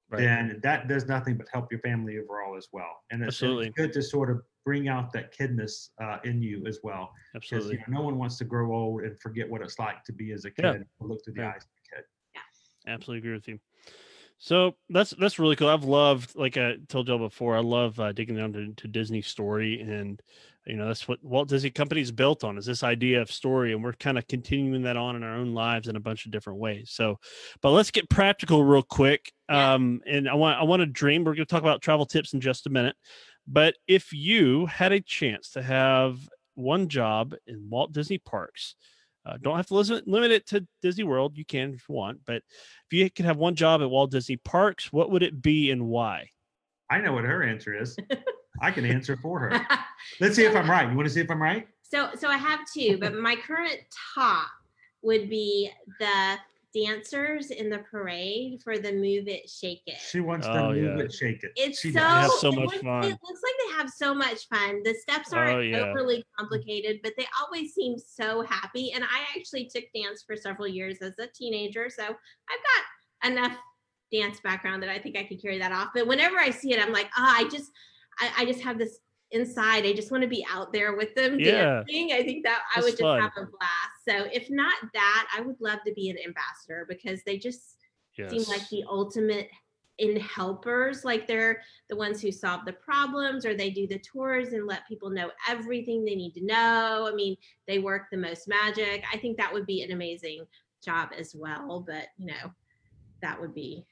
[0.10, 0.18] Right.
[0.18, 3.04] then that does nothing but help your family overall as well.
[3.12, 3.66] And it's, Absolutely.
[3.66, 7.14] it's good to sort of bring out that kidness uh, in you as well.
[7.50, 7.72] Because absolutely.
[7.72, 10.32] you know, no one wants to grow old and forget what it's like to be
[10.34, 10.74] as a kid Yeah.
[10.76, 11.48] and look through the Yeah.
[11.48, 11.77] eyes of a kid.
[12.88, 13.60] Absolutely agree with you.
[14.40, 15.68] So that's that's really cool.
[15.68, 19.22] I've loved, like I told y'all before, I love uh, digging down to, to Disney
[19.24, 20.22] story, and
[20.68, 23.74] you know that's what Walt Disney Company is built on is this idea of story,
[23.74, 26.32] and we're kind of continuing that on in our own lives in a bunch of
[26.32, 26.92] different ways.
[26.92, 27.18] So,
[27.62, 29.32] but let's get practical real quick.
[29.50, 29.74] Yeah.
[29.74, 31.24] Um, and I want I want to dream.
[31.24, 32.96] We're going to talk about travel tips in just a minute,
[33.48, 36.20] but if you had a chance to have
[36.54, 38.76] one job in Walt Disney Parks.
[39.28, 41.38] Uh, don't have to limit, limit it to Disney World.
[41.38, 44.38] You can if you want, but if you could have one job at Walt Disney
[44.38, 46.30] Parks, what would it be and why?
[46.90, 47.98] I know what her answer is.
[48.62, 49.68] I can answer for her.
[50.20, 50.90] Let's see if I'm right.
[50.90, 51.68] You want to see if I'm right?
[51.90, 53.80] so so I have two, but my current
[54.16, 54.48] top
[55.02, 56.36] would be the
[56.86, 59.98] dancers in the parade for the Move It, Shake It.
[60.00, 61.06] She wants to Oh, move yeah.
[61.06, 61.52] it, shake it.
[61.56, 62.24] It's she so, does.
[62.24, 63.04] have so it much looks- fun.
[63.06, 64.84] It looks like they have so much fun.
[64.84, 65.90] The steps Oh, aren't yeah.
[65.90, 68.92] overly complicated, but they always seem so happy.
[68.94, 73.58] And I actually took dance for several years as a teenager, so I've got enough
[74.12, 75.90] dance background that I think I could carry that off.
[75.94, 77.72] But whenever I see it, I'm like, ah, I just,
[78.20, 79.00] I, I just have this
[79.32, 79.86] inside.
[79.86, 81.84] I just want to be out there with them Yeah.
[81.84, 82.12] dancing.
[82.14, 83.22] I think that I would just fun.
[83.22, 84.06] have a blast.
[84.08, 87.78] So if not that, I would love to be an ambassador because they just
[88.18, 88.32] Yes.
[88.32, 89.50] seem like the ultimate
[90.00, 94.54] in helpers like they're the ones who solve the problems or they do the tours
[94.54, 97.36] and let people know everything they need to know i mean
[97.68, 100.46] they work the most magic i think that would be an amazing
[100.84, 102.52] job as well but you know
[103.24, 103.86] that would be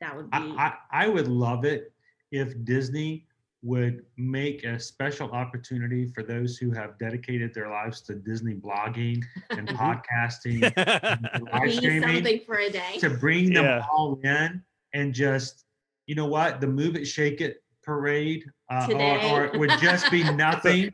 [0.00, 1.92] that would be I, I, I would love it
[2.30, 3.26] if Disney
[3.64, 9.22] would make a special opportunity for those who have dedicated their lives to Disney blogging
[9.50, 13.82] and podcasting and live streaming something for a day to bring them Yeah.
[13.90, 15.64] all in and just,
[16.06, 20.10] you know what, the Move It, Shake It parade uh, or, or it would just
[20.10, 20.92] be nothing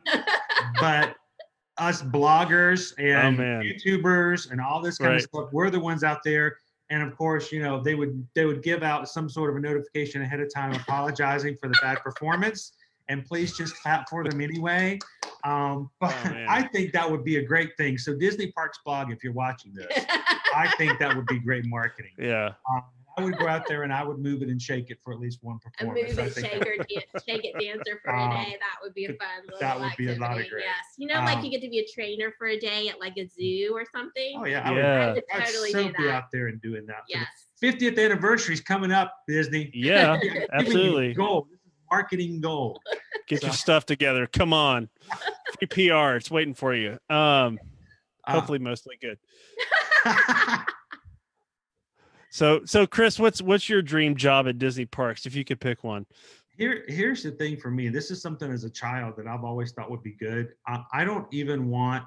[0.81, 1.17] but
[1.77, 3.43] us bloggers and Oh.
[3.65, 5.17] YouTubers and all this kind Right.
[5.17, 5.49] of stuff.
[5.53, 6.57] We're the ones out there.
[6.91, 9.61] And of course, you know, they would they would give out some sort of a
[9.61, 12.73] notification ahead of time apologizing for the bad performance.
[13.09, 14.99] And please just clap for them anyway.
[15.45, 16.47] Um, but Oh.
[16.49, 17.97] I think that would be a great thing.
[17.99, 19.87] So Disney Parks blog, if you're watching this,
[20.55, 22.13] I think that would be great marketing.
[22.19, 22.51] yeah.
[22.71, 22.83] Um,
[23.21, 25.21] I would go out there and I would move it and shake it for at
[25.21, 25.99] least one performance.
[26.01, 26.37] a move performance.
[26.37, 28.51] It, shake, that- or dan- shake it dancer for a Um, day.
[28.59, 30.65] That would be a fun little that would be a lot of great.
[30.65, 32.99] Yes, you know, like Um, you get to be a trainer for a day at
[33.01, 34.35] like a zoo or something.
[34.39, 35.07] Oh yeah, I would, Yeah.
[35.09, 36.11] I would I'd totally so do be that.
[36.15, 37.03] out there and doing that.
[37.09, 37.27] Yes.
[37.63, 39.71] 50th anniversary is coming up, Disney.
[39.75, 40.19] Yeah.
[40.23, 41.15] Giving absolutely.
[41.15, 41.49] Gold.
[41.51, 42.81] This is marketing goal.
[43.29, 44.27] Get your stuff together.
[44.27, 44.89] Come on.
[45.59, 46.17] Free PR.
[46.17, 46.99] It's waiting for you.
[47.11, 47.59] Um,
[48.27, 49.19] Uh, hopefully mostly good.
[52.31, 55.85] So so Chris, what's what's your dream job at Disney Parks if you could pick
[55.85, 56.07] one?
[56.57, 57.89] Here, here's the thing for me.
[57.89, 60.53] This is something as a child that I've always thought would be good.
[60.67, 62.05] I, I don't even want.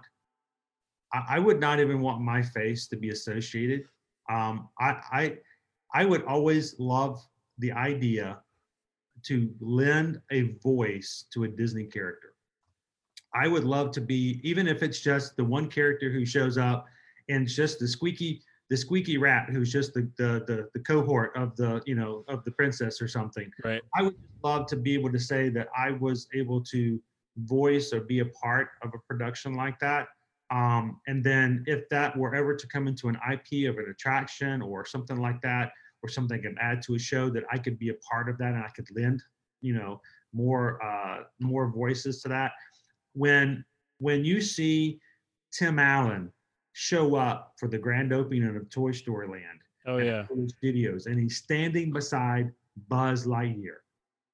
[1.11, 3.85] I, I would not even want my face to be associated.
[4.29, 5.37] Um, I, I,
[5.93, 7.19] I would always love
[7.57, 8.39] the idea
[9.23, 12.33] to lend a voice to a Disney character.
[13.33, 16.85] I would love to be, even if it's just the one character who shows up
[17.29, 18.41] and just the squeaky,
[18.73, 22.43] the squeaky rat who's just the, the the the cohort of the you know of
[22.43, 23.51] the princess or something.
[23.63, 23.83] Right.
[23.95, 26.99] I would love to be able to say that I was able to
[27.37, 30.07] voice or be a part of a production like that.
[30.49, 34.63] Um, and then if that were ever to come into an IP of an attraction
[34.63, 37.77] or something like that, or something I can add to a show that I could
[37.77, 39.21] be a part of that and I could lend,
[39.61, 40.01] you know,
[40.33, 42.53] more uh, more voices to that.
[43.13, 43.63] When
[43.99, 44.99] when you see
[45.51, 46.31] Tim Allen
[46.73, 50.25] show up for the grand opening of Toy Story Land Oh at yeah.
[50.47, 52.51] Studios and he's standing beside
[52.89, 53.77] Buzz Lightyear,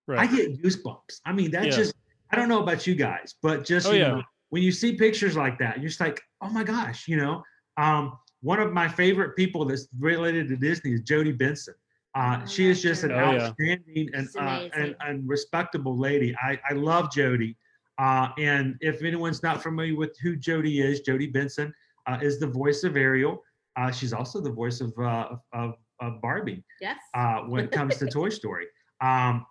[0.08, 0.20] Right.
[0.20, 1.22] I get goosebumps.
[1.26, 1.72] I mean, that Yeah.
[1.72, 1.94] just
[2.32, 4.08] I don't know about you guys, but just Oh, you yeah.
[4.10, 7.44] know, when you see pictures like that, you're just like, oh my gosh, you know.
[7.78, 11.74] Um, one of my favorite people that's related to Disney is Jodi Benson.
[12.16, 13.48] Uh, Oh, she is just an Oh, yeah.
[13.48, 16.36] outstanding and, uh, and and respectable lady.
[16.42, 17.58] I, I love Jodi.
[17.98, 21.74] Uh, and if anyone's not familiar with who Jodi is, Jodi Benson
[22.08, 23.44] uh, is the voice of Ariel.
[23.76, 26.98] Uh, she's also the voice of uh, of, of Barbie Yes.
[27.16, 28.66] uh, when it comes to Toy Story.
[29.02, 29.46] Um,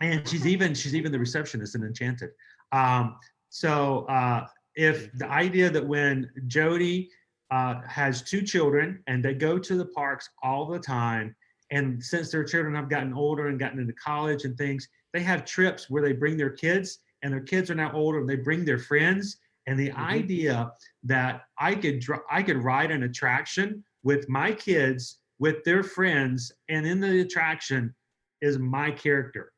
[0.00, 2.30] and she's even she's even the receptionist in Enchanted.
[2.72, 3.16] Um,
[3.48, 7.08] so uh, if the idea that when Jodi
[7.50, 11.34] uh, has two children and they go to the parks all the time,
[11.70, 15.44] and since their children have gotten older and gotten into college and things, they have
[15.44, 18.64] trips where they bring their kids, and their kids are now older and they bring
[18.64, 19.38] their friends.
[19.66, 19.96] And the Mhm.
[19.96, 20.72] idea
[21.04, 26.52] that I could dr- I could ride an attraction with my kids with their friends,
[26.68, 27.94] and in the attraction
[28.40, 29.52] is my character.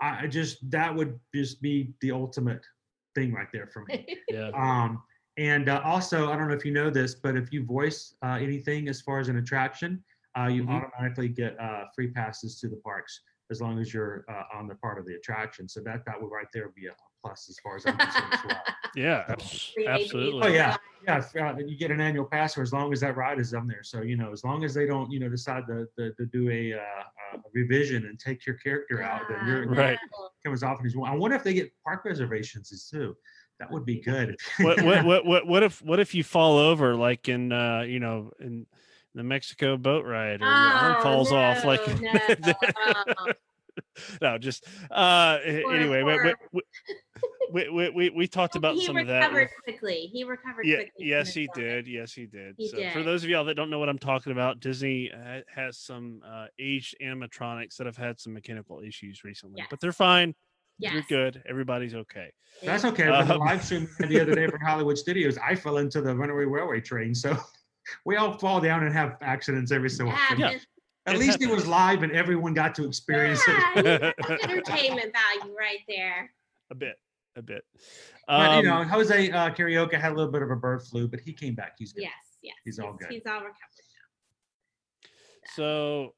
[0.00, 2.64] I I just that would just be the ultimate
[3.14, 4.06] thing right there for me.
[4.28, 4.50] Yeah.
[4.54, 5.02] Um,
[5.38, 8.38] and uh, also, I don't know if you know this, but if you voice uh,
[8.40, 10.04] anything as far as an attraction,
[10.38, 10.68] uh, you Mhm.
[10.74, 14.74] automatically get uh, free passes to the parks as long as you're uh, on the
[14.74, 15.66] part of the attraction.
[15.68, 18.44] So that that would right there be a plus as far as I'm concerned as
[18.44, 18.62] well.
[18.96, 19.24] Yeah.
[19.28, 20.42] abs- Absolutely.
[20.42, 20.76] Oh yeah,
[21.06, 21.18] yeah.
[21.18, 23.68] if, uh, you get an annual pass for as long as that ride is on
[23.68, 23.82] there.
[23.82, 26.50] So you know, as long as they don't, you know, decide to to, to do
[26.50, 26.78] a, uh,
[27.34, 29.98] a revision and take your character out, then you're Ah, Right.
[30.18, 30.28] no.
[30.42, 31.12] come as often as you want.
[31.12, 33.14] I wonder if they get park reservations too.
[33.60, 34.36] That would be good.
[34.58, 38.00] what, what what what what if what if you fall over like in uh you
[38.00, 38.66] know in
[39.14, 42.18] the Mexico boat ride or your arm Oh, falls off like no,
[44.22, 46.62] no, just uh a- Poor- anyway we, we,
[47.52, 50.10] we, we, we, we talked about he some of that He recovered quickly.
[50.12, 51.06] He recovered yeah, quickly.
[51.06, 51.86] yes, he did.
[51.86, 52.54] Yes, he did.
[52.58, 55.40] He so for those of y'all that don't know what I'm talking about, Disney uh,
[55.54, 59.96] has some uh, aged animatronics that have had some mechanical issues recently, but they're Yes.
[59.96, 60.34] fine.
[60.80, 61.42] They're good.
[61.48, 62.30] Everybody's okay.
[62.62, 63.08] That's okay.
[63.08, 66.14] But the Um, live stream the other day from Hollywood Studios, I fell into the
[66.14, 67.14] runaway railway train.
[67.16, 67.36] So
[68.04, 70.38] we all fall down and have accidents every so often.
[70.38, 70.58] Yeah.
[71.08, 71.20] Happens.
[71.20, 73.54] At It least it was live and everyone got to experience it.
[73.84, 76.30] Yeah, that's entertainment value right there.
[76.70, 76.98] A bit,
[77.36, 77.64] a bit.
[78.26, 81.08] But Um, you know, Jose uh, Carioca had a little bit of a bird flu,
[81.08, 81.74] but he came back.
[81.78, 82.02] He's good.
[82.02, 82.54] Yes, yes.
[82.64, 83.08] He's all good.
[83.10, 83.54] He's all recovered
[85.02, 85.08] now.
[85.54, 86.14] so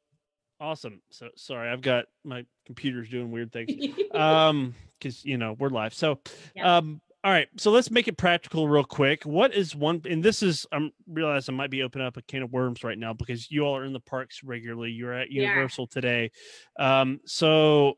[0.61, 1.01] awesome.
[1.11, 3.71] So sorry, I've got my computer's doing weird things.
[4.15, 6.21] um because you know we're live so
[6.55, 6.77] Yeah.
[6.79, 9.25] um all right so let's make it practical real quick.
[9.25, 12.43] What is one and this is i'm realizing i might be opening up a can
[12.43, 14.91] of worms right now because you all are in the parks regularly.
[14.91, 16.31] You're at universal today.
[16.79, 17.95] Um so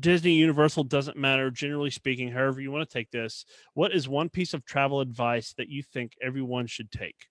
[0.00, 3.44] disney universal doesn't matter generally speaking however you want to take this.
[3.74, 7.26] What is one piece of travel advice that you think everyone should take?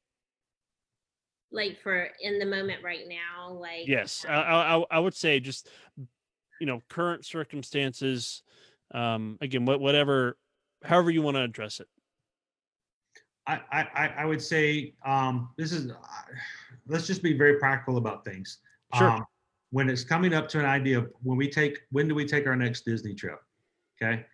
[1.52, 5.40] Like for in the moment right now, like yes I, um, I, I would say
[5.40, 5.68] just
[6.60, 8.44] you know current circumstances
[8.94, 10.38] um again what whatever
[10.84, 11.88] however you want to address it
[13.50, 15.96] I, I, I- would say um, this is, uh,
[16.86, 18.58] let's just be very practical about things.
[18.94, 19.10] Sure.
[19.10, 19.26] Um,
[19.72, 22.46] when it's coming up to an idea of when we take, when do we take
[22.46, 23.40] our next Disney trip?
[24.04, 24.26] Okay.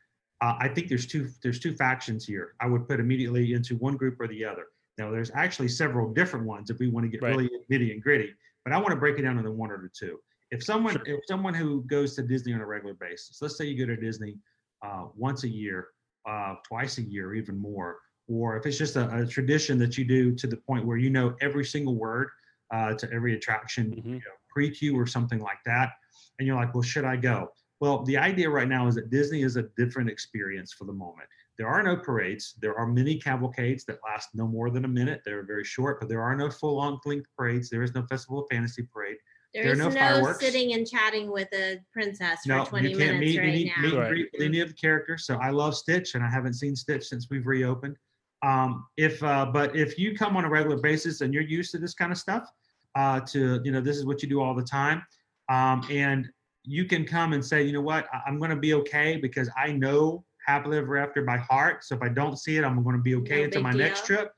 [0.42, 2.56] Uh, I think there's two, there's two factions here.
[2.60, 4.66] I would put immediately into one group or the other.
[4.98, 7.36] Now there's actually several different ones if we want to get Right.
[7.38, 8.34] really nitty and gritty,
[8.66, 10.20] but I want to break it down into one or two.
[10.50, 11.04] If someone, Sure.
[11.06, 13.96] if someone who goes to Disney on a regular basis, let's say you go to
[14.02, 14.40] Disney
[14.84, 15.90] uh, once a year,
[16.26, 20.06] uh, twice a year, even more, or if it's just a, a tradition that you
[20.06, 22.30] do to the point where you know every single word
[22.72, 24.06] uh, to every attraction, Mhm.
[24.06, 25.94] you know, pre-queue or something like that,
[26.40, 27.52] and you're like, well, should I go?
[27.80, 31.28] Well, the idea right now is that Disney is a different experience for the moment.
[31.58, 32.56] There are no parades.
[32.62, 35.22] There are mini cavalcades that last no more than a minute.
[35.26, 37.70] They're very short, but there are no full on length parades.
[37.70, 39.18] There is no Festival of Fantasy parade.
[39.54, 40.40] There are there's no no, fireworks.
[40.40, 43.66] sitting and chatting with a princess for No, 20 you can't minutes meet right any
[43.66, 43.82] now.
[43.82, 44.26] meet Right.
[44.34, 45.26] with any of the characters.
[45.26, 47.98] So I love Stitch, and I haven't seen Stitch since we've reopened.
[48.44, 51.78] Um, if uh, but if you come on a regular basis and you're used to
[51.78, 52.50] this kind of stuff,
[52.96, 55.04] uh, to you know this is what you do all the time,
[55.50, 56.28] um, and
[56.66, 59.50] you can come and say, you know what, I- I'm going to be okay because
[59.58, 61.84] I know Happily Ever After by heart.
[61.84, 63.72] So if I don't see it, I'm going to be okay No until big my
[63.74, 64.32] next trip.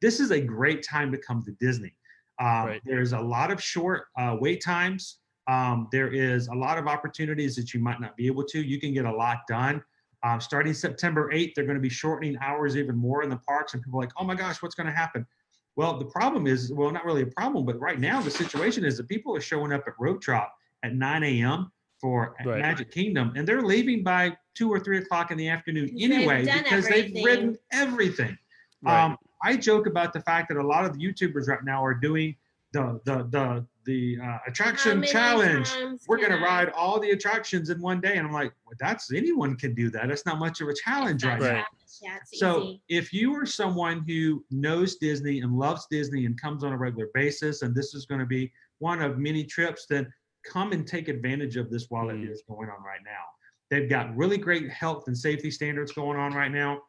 [0.00, 1.94] This is a great time to come to Disney.
[2.42, 2.82] Um, Right.
[2.84, 5.18] There's a lot of short uh, wait times.
[5.48, 8.60] Um, there is a lot of opportunities that you might not be able to.
[8.60, 9.82] You can get a lot done.
[10.24, 13.74] Um, starting September 8th, they're going to be shortening hours even more in the parks,
[13.74, 15.26] and people are like, oh my gosh, what's going to happen?
[15.74, 18.96] Well, the problem is, well, not really a problem, but right now the situation is
[18.98, 21.72] that people are showing up at Rope Drop at 9 a.m.
[22.00, 22.60] for Right.
[22.60, 26.12] Magic Kingdom, and they're leaving by two or three o'clock in the afternoon Because they've
[26.12, 28.36] anyway done because they've ridden everything.
[28.82, 29.04] Right.
[29.04, 31.94] Um, I joke about the fact that a lot of the YouTubers right now are
[31.94, 32.36] doing
[32.72, 35.68] the the the the uh, attraction challenge.
[36.06, 39.12] We're gonna I- ride all the attractions in one day, and I'm like, well, that's
[39.12, 40.08] anyone can do that.
[40.08, 41.40] That's not much of a challenge right.
[41.40, 41.48] Right.
[41.50, 41.66] challenge,
[42.00, 42.82] Yeah, So easy.
[42.88, 47.08] if you are someone who knows Disney and loves Disney and comes on a regular
[47.12, 50.12] basis, and this is going to be one of many trips, then
[50.50, 52.22] come and take advantage of this while Mm.
[52.24, 53.24] it is going on right now.
[53.70, 56.82] They've got really great health and safety standards going on right now,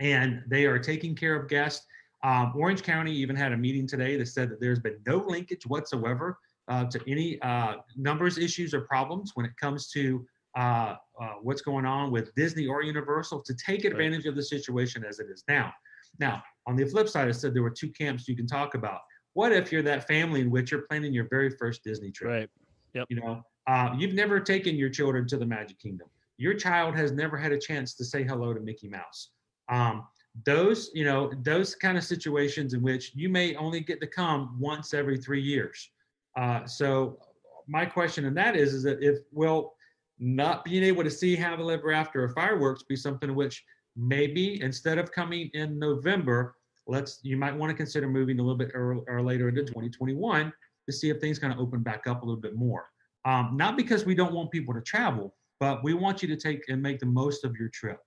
[0.00, 1.86] and they are taking care of guests.
[2.24, 5.66] Um, Orange County even had a meeting today that said that there's been no linkage
[5.66, 6.38] whatsoever
[6.68, 10.26] uh, to any uh, numbers issues or problems when it comes to
[10.56, 15.04] uh, uh, what's going on with Disney or Universal to take advantage of the situation
[15.04, 15.72] as it is now.
[16.18, 19.00] Now, on the flip side, I said there were two camps you can talk about.
[19.34, 22.30] What if you're that family in which you're planning your very first Disney trip?
[22.30, 22.48] Right.
[22.94, 23.06] Yep.
[23.10, 26.08] You know, uh, you've never taken your children to the Magic Kingdom.
[26.36, 29.30] Your child has never had a chance to say hello to Mickey Mouse.
[29.70, 30.06] Um,
[30.44, 34.56] those, you know, those kind of situations in which you may only get to come
[34.58, 35.90] once every three years.
[36.36, 37.18] Uh, so
[37.66, 39.74] my question in that is, is that if well,
[40.18, 43.64] not being able to see Happily Ever After or fireworks be something which
[43.96, 46.56] maybe instead of coming in November,
[46.86, 50.52] let's you might want to consider moving a little bit early, or later into 2021
[50.86, 52.88] to see if things kind of open back up a little bit more.
[53.24, 56.68] Um, not because we don't want people to travel, but we want you to take
[56.68, 58.00] and make the most of your trip.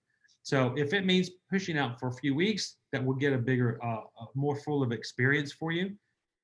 [0.43, 3.79] So if it means pushing out for a few weeks, that will get a bigger,
[3.83, 5.91] uh, uh, more full of experience for you,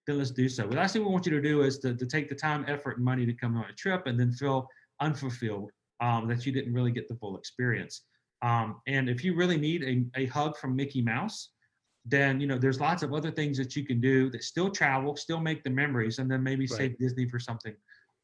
[0.07, 0.67] then let's do so.
[0.67, 2.95] The last thing we want you to do is to, to take the time, effort,
[2.95, 4.67] and money to come on a trip and then feel
[5.01, 8.03] unfulfilled um, that you didn't really get the full experience.
[8.41, 11.49] Um, and if you really need a, a hug from Mickey Mouse,
[12.05, 15.17] then you know there's lots of other things that you can do that still travel,
[15.17, 16.77] still make the memories, and then maybe Right.
[16.77, 17.75] save Disney for something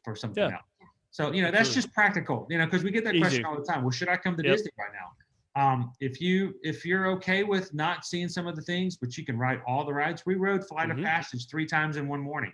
[0.05, 0.51] for something Yeah.
[0.51, 0.89] else.
[1.11, 1.81] So you know that's Absolutely.
[1.81, 3.83] just practical, you know, because we get that question all the time.
[3.83, 4.51] Well, should I come to Yep.
[4.53, 5.11] Disney right now?
[5.55, 9.25] Um, if you if you're okay with not seeing some of the things, but you
[9.25, 10.99] can ride all the rides, we rode Flight Mhm.
[10.99, 12.51] of Passage three times in one morning.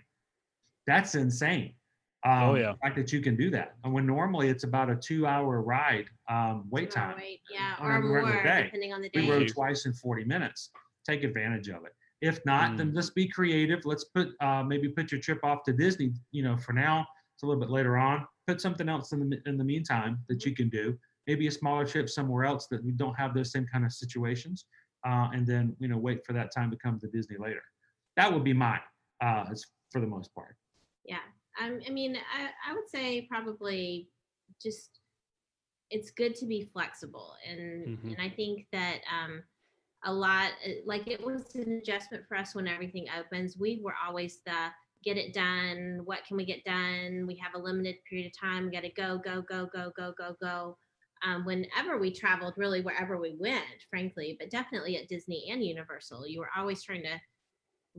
[0.86, 1.74] That's insane.
[2.24, 2.72] Um, Oh, yeah.
[2.72, 6.08] The fact that you can do that, and when normally it's about a two-hour ride
[6.28, 8.62] um, wait Two hour time, wait, yeah, on or a regular more, day.
[8.64, 9.20] depending on the day.
[9.22, 10.70] we rode twice in 40 minutes.
[11.04, 11.92] Take advantage of it.
[12.20, 12.76] If not, Mm.
[12.78, 13.84] then just be creative.
[13.84, 16.12] Let's put uh, maybe put your trip off to Disney.
[16.30, 18.24] You know, for now, it's a little bit later on.
[18.46, 20.96] Put something else in the in the meantime that you can do.
[21.26, 24.66] Maybe a smaller trip somewhere else that we don't have those same kind of situations,
[25.06, 27.62] uh, and then you know wait for that time to come to Disney later.
[28.16, 28.80] That would be mine,
[29.20, 29.44] uh,
[29.90, 30.56] for the most part.
[31.04, 31.24] Yeah.
[31.60, 34.08] Um, I mean, I, I would say probably
[34.60, 35.00] just
[35.90, 37.34] it's good to be flexible.
[37.46, 38.12] And, Mhm.
[38.12, 39.42] and I think that um,
[40.04, 43.58] a lot, uh, like it was an adjustment for us when everything opens.
[43.58, 44.72] We were always the
[45.04, 46.00] get it done.
[46.04, 47.26] What can we get done?
[47.26, 48.64] We have a limited period of time.
[48.64, 50.78] We got to go, go, go, go, go, go, go.
[51.24, 56.26] Um, whenever we traveled, really wherever we went, frankly, but definitely at Disney and Universal,
[56.26, 57.20] you were always trying to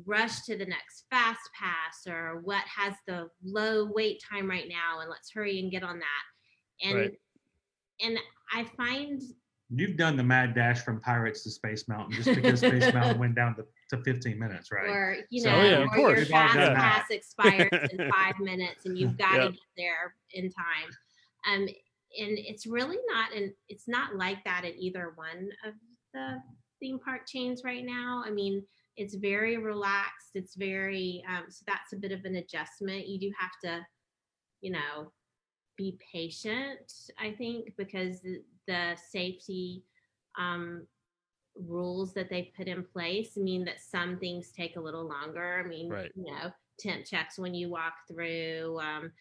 [0.06, 5.00] rush to the next fast pass or what has the low wait time right now
[5.02, 7.12] and let's hurry and get on that and Right.
[8.02, 8.18] and
[8.52, 9.22] i find
[9.76, 13.34] You've done the mad dash from Pirates to Space Mountain just because Space Mountain went
[13.34, 14.88] down to, to 15 minutes, right?
[14.88, 16.18] or you know Oh, yeah, of or course.
[16.18, 19.54] your fast done pass expires in five minutes and you've got to Yep.
[19.54, 20.90] get there in time
[21.52, 21.68] um
[22.20, 25.74] and it's really not and it's not like that at either one of
[26.14, 26.42] the
[26.80, 28.24] theme park chains right now.
[28.26, 28.64] I mean
[28.96, 33.08] it's very relaxed it's very um, so that's a bit of an adjustment.
[33.08, 33.86] You do have to
[34.62, 35.12] you know
[35.76, 39.84] be patient i think because the, the safety
[40.38, 40.86] um,
[41.68, 45.62] rules that they put in place mean that some things take a little longer.
[45.64, 46.12] I mean Right.
[46.16, 49.12] you know temp checks when you walk through um,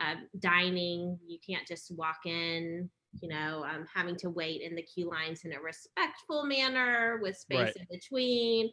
[0.00, 2.88] uh, dining you can't just walk in
[3.20, 7.36] you know um, having to wait in the queue lines in a respectful manner with
[7.36, 7.76] space Right.
[7.76, 8.70] in between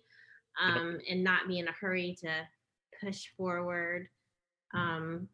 [0.61, 2.29] um, and not be in a hurry to
[3.03, 4.07] push forward.
[4.73, 5.27] Um,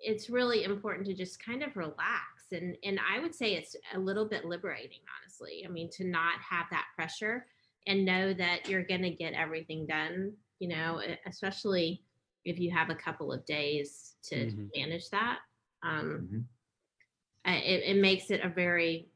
[0.00, 3.98] it's really important to just kind of relax and and i would say it's a
[3.98, 5.62] little bit liberating honestly.
[5.66, 7.46] I mean to not have that pressure
[7.86, 12.02] and know that you're going to get everything done you know especially
[12.48, 14.70] if you have a couple of days to Mhm.
[14.76, 15.38] manage that
[15.82, 16.44] um Mhm.
[17.46, 19.08] uh, it, it makes it a very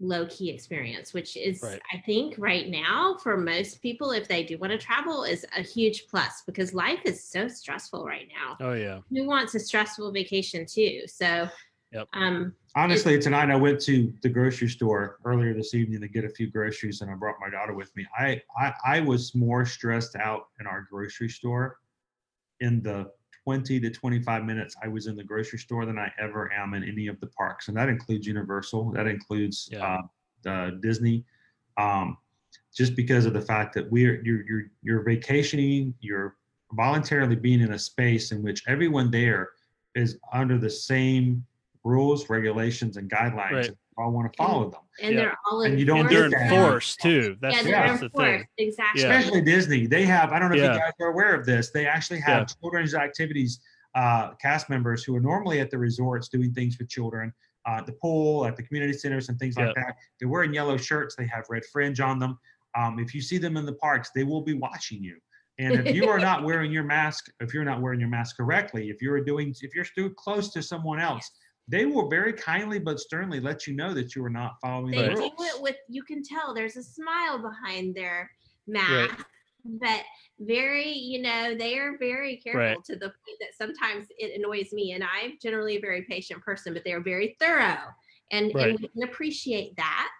[0.00, 1.80] low key experience, which is, Right.
[1.92, 5.62] I think, right now for most people, if they do want to travel, is a
[5.62, 8.56] huge plus because life is so stressful right now.
[8.60, 9.00] Oh yeah.
[9.10, 11.02] Who wants a stressful vacation too?
[11.06, 11.48] So,
[11.92, 12.08] Yep.
[12.12, 16.28] um, Honestly, tonight I went to the grocery store earlier this evening to get a
[16.28, 18.06] few groceries, and I brought my daughter with me.
[18.16, 21.78] I I, I was more stressed out in our grocery store
[22.60, 23.10] in the
[23.44, 26.84] 20 to 25 minutes I was in the grocery store than I ever am in
[26.84, 29.84] any of the parks, and that includes Universal, that includes Yeah.
[29.86, 30.02] uh,
[30.42, 31.24] the Disney.
[31.76, 32.18] Um,
[32.74, 36.36] just because of the fact that we're you're you're you're vacationing, you're
[36.72, 39.50] voluntarily being in a space in which everyone there
[39.94, 41.44] is under the same
[41.84, 43.52] rules, regulations, and guidelines.
[43.52, 43.70] Right.
[43.98, 44.80] And we all want to follow them.
[45.00, 45.20] and Yeah.
[45.20, 46.52] they're all And you don't And get they're that.
[46.52, 47.36] enforced too.
[47.40, 48.26] That's, yeah, the- they're that's the thing.
[48.26, 48.48] enforced.
[48.58, 49.02] Exactly.
[49.02, 49.08] Yeah.
[49.18, 49.86] especially Disney.
[49.86, 50.74] They have, I don't know if Yeah.
[50.74, 53.60] you guys are aware of this, they actually have children's activities
[53.94, 57.32] uh, cast members who are normally at the resorts doing things with children,
[57.66, 59.96] uh, at the pool, at the community centers, and things like that.
[60.20, 62.38] They're wearing yellow shirts, they have red fringe on them.
[62.76, 65.16] Um, if you see them in the parks, they will be watching you.
[65.58, 68.90] And if you are not wearing your mask, if you're not wearing your mask correctly,
[68.90, 71.28] if you're doing, if you're too close to someone else,
[71.68, 75.02] they will very kindly but sternly let you know that you are not following They
[75.02, 75.16] the Right.
[75.16, 75.54] do rules.
[75.56, 78.30] it with you can tell there's a smile behind their
[78.66, 79.26] mask,
[79.64, 80.02] but
[80.40, 82.84] very, you know, they are very careful Right.
[82.84, 84.92] to the point that sometimes it annoys me.
[84.92, 87.92] And I'm generally a very patient person, but they are very thorough,
[88.30, 88.70] and, Right.
[88.70, 90.10] and we can appreciate that.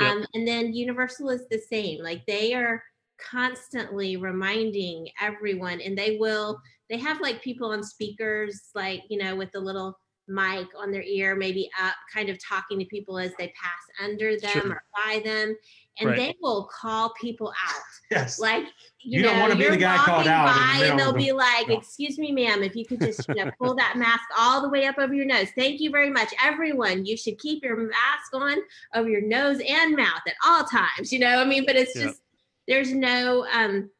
[0.00, 0.10] Yep.
[0.10, 2.02] Um, and then Universal is the same.
[2.02, 2.82] Like they are
[3.18, 6.60] constantly reminding everyone, and they will.
[6.88, 9.98] They have like people on speakers, like you know, with the little
[10.30, 14.38] mic on their ear, maybe up, kind of talking to people as they pass under
[14.38, 14.70] them Sure.
[14.72, 15.56] or by them,
[15.98, 16.16] and Right.
[16.16, 17.82] they will call people out.
[18.10, 18.40] Yes.
[18.40, 18.64] Like
[19.02, 21.30] you, You know, don't wanna be you're the guy called out the and they'll be
[21.32, 21.76] like, No.
[21.76, 24.86] "Excuse me, ma'am, if you could just you know pull that mask all the way
[24.86, 25.48] up over your nose.
[25.56, 27.06] Thank you very much, everyone.
[27.06, 28.58] You should keep your mask on
[28.94, 31.12] over your nose and mouth at all times.
[31.12, 32.06] You know, I mean, but it's Yeah.
[32.06, 32.20] just
[32.66, 33.90] there's no um."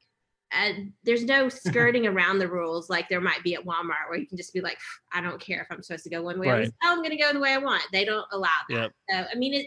[0.53, 0.73] Uh,
[1.05, 4.37] there's no skirting around the rules like there might be at Walmart where you can
[4.37, 4.79] just be like,
[5.13, 6.49] I don't care if I'm supposed to go one way.
[6.49, 6.65] Right.
[6.65, 7.83] this- Oh, I'm going to go the way I want.
[7.93, 8.75] They don't allow that.
[8.77, 8.93] Yep.
[9.11, 9.67] So I mean, it,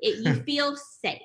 [0.00, 1.20] it you feel safe.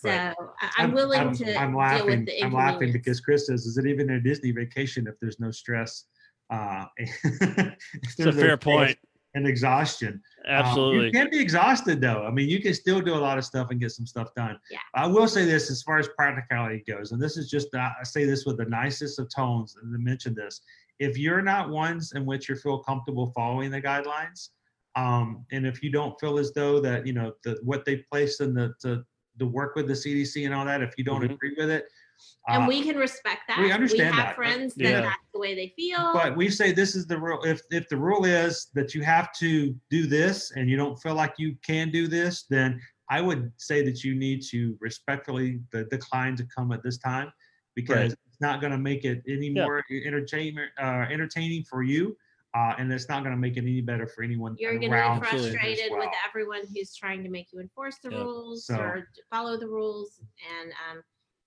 [0.00, 0.34] So Right.
[0.60, 2.06] I- I'm, willing I'm, to I'm deal laughing.
[2.06, 5.38] with the I'm laughing because Chris says, "Is it even a Disney vacation if there's
[5.38, 6.06] no stress?"
[6.50, 8.98] Uh, It's a fair point.
[9.34, 10.20] And exhaustion.
[10.46, 11.06] Um, Absolutely.
[11.06, 12.24] you can be exhausted though.
[12.26, 14.58] I mean, you can still do a lot of stuff and get some stuff done.
[14.70, 14.78] Yeah.
[14.94, 18.04] I will say this as far as practicality goes, and this is just uh, I
[18.04, 20.60] say this with the nicest of tones, and to mention this:
[20.98, 24.50] if you're not ones in which you feel comfortable following the guidelines,
[24.96, 28.42] um, and if you don't feel as though that you know the, what they placed
[28.42, 29.02] in the to,
[29.38, 31.32] the work with the CDC and all that, if you don't Mhm.
[31.32, 31.86] agree with it,
[32.48, 33.58] and uh, we can respect that.
[33.60, 34.36] we understand have that.
[34.36, 35.00] friends that Yeah.
[35.02, 36.10] that's the way they feel.
[36.12, 39.32] but we say this is the rule if if the rule is that you have
[39.38, 43.50] to do this and you don't feel like you can do this then i would
[43.56, 47.32] say that you need to respectfully de- decline to come at this time
[47.74, 48.12] because Right.
[48.28, 49.64] it's not going to make it any Yeah.
[49.64, 52.16] more entertainment uh, entertaining for you
[52.54, 54.88] uh, and it's not going to make it any better for anyone You're going to
[54.90, 58.20] be you as frustrated with everyone who's trying to make you enforce the Yep.
[58.24, 60.20] rules So- or follow the rules,
[60.60, 61.02] and um,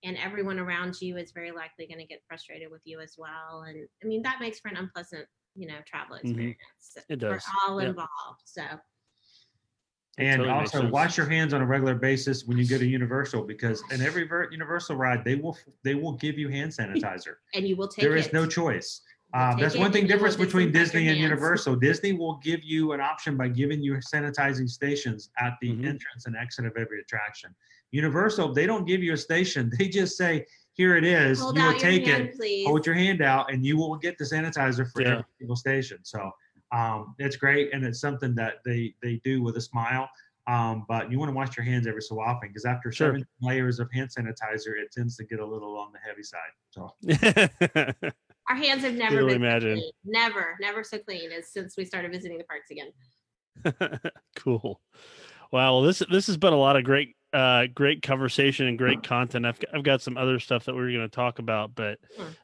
[0.06, 3.64] and everyone around you is very likely going to get frustrated with you as well.
[3.66, 5.26] And I mean that makes for an unpleasant,
[5.56, 6.20] you know, travel Mhm.
[6.20, 7.44] experience It for does.
[7.66, 7.88] all Yep.
[7.90, 8.42] involved.
[8.44, 8.62] So
[10.18, 13.42] and totally also wash your hands on a regular basis when you go to universal
[13.42, 17.76] because in every universal ride they will they will give you hand sanitizer and you
[17.76, 18.32] will take There is it.
[18.32, 19.02] no choice.
[19.36, 21.18] You'll Uh, that's one thing and you will difference between Disney and.
[21.18, 21.76] Universal.
[21.76, 25.84] Disney will give you an option by giving you sanitizing stations at the Mhm.
[25.86, 27.54] entrance and exit of every attraction.
[27.90, 29.70] Universal, they don't give you a station.
[29.78, 31.38] They just say, "Here it is.
[31.40, 32.36] Hold you will out your take hand, it.
[32.36, 32.66] please.
[32.66, 35.12] Hold your hand out, and you will get the sanitizer for Yeah.
[35.12, 36.32] every single station." So
[36.72, 40.08] um, it's great, and it's something that they they do with a smile.
[40.48, 43.08] Um, but you want to wash your hands every so often because after Sure.
[43.08, 46.52] seven layers of hand sanitizer, it tends to get a little on the heavy side.
[46.70, 46.94] So
[48.48, 49.90] Our hands have never been so clean.
[50.04, 52.92] Never, never so clean as since we started visiting the parks again.
[54.36, 54.80] cool.
[55.52, 55.74] Wow.
[55.74, 59.46] Well, this this has been a lot of great uh great conversation and great content.
[59.46, 61.98] I've I've got some other stuff that we are going to talk about, but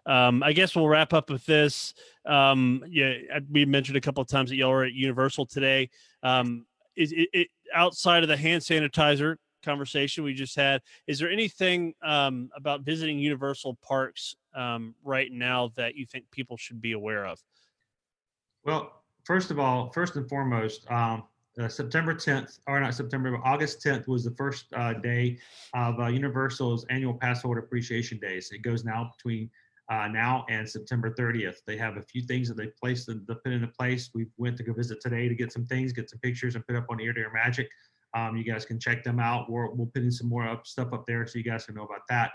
[0.06, 1.94] um I guess we'll wrap up with this.
[2.26, 3.14] Um yeah,
[3.50, 5.90] we mentioned a couple of times that y'all were at Universal today.
[6.22, 11.30] Um is it, it outside of the hand sanitizer conversation we just had, is there
[11.30, 16.92] anything um about visiting Universal parks um right now that you think people should be
[16.92, 17.40] aware of?
[18.64, 21.24] Well, first of all, first and foremost, um,
[21.60, 25.38] uh, September 10th, or not September, but August 10th was the first uh, day
[25.74, 28.50] of uh, Universal's annual pass holder appreciation days.
[28.52, 29.50] It goes now between
[29.90, 31.56] uh, now and September 30th.
[31.66, 34.10] They have a few things that they placed and they put into place.
[34.14, 36.76] We went to go visit today to get some things, get some pictures, and put
[36.76, 37.68] up on Ear to Ear Magic.
[38.14, 39.50] Um, you guys can check them out.
[39.50, 41.84] We're, we'll put in some more up stuff up there so you guys can know
[41.84, 42.30] about that.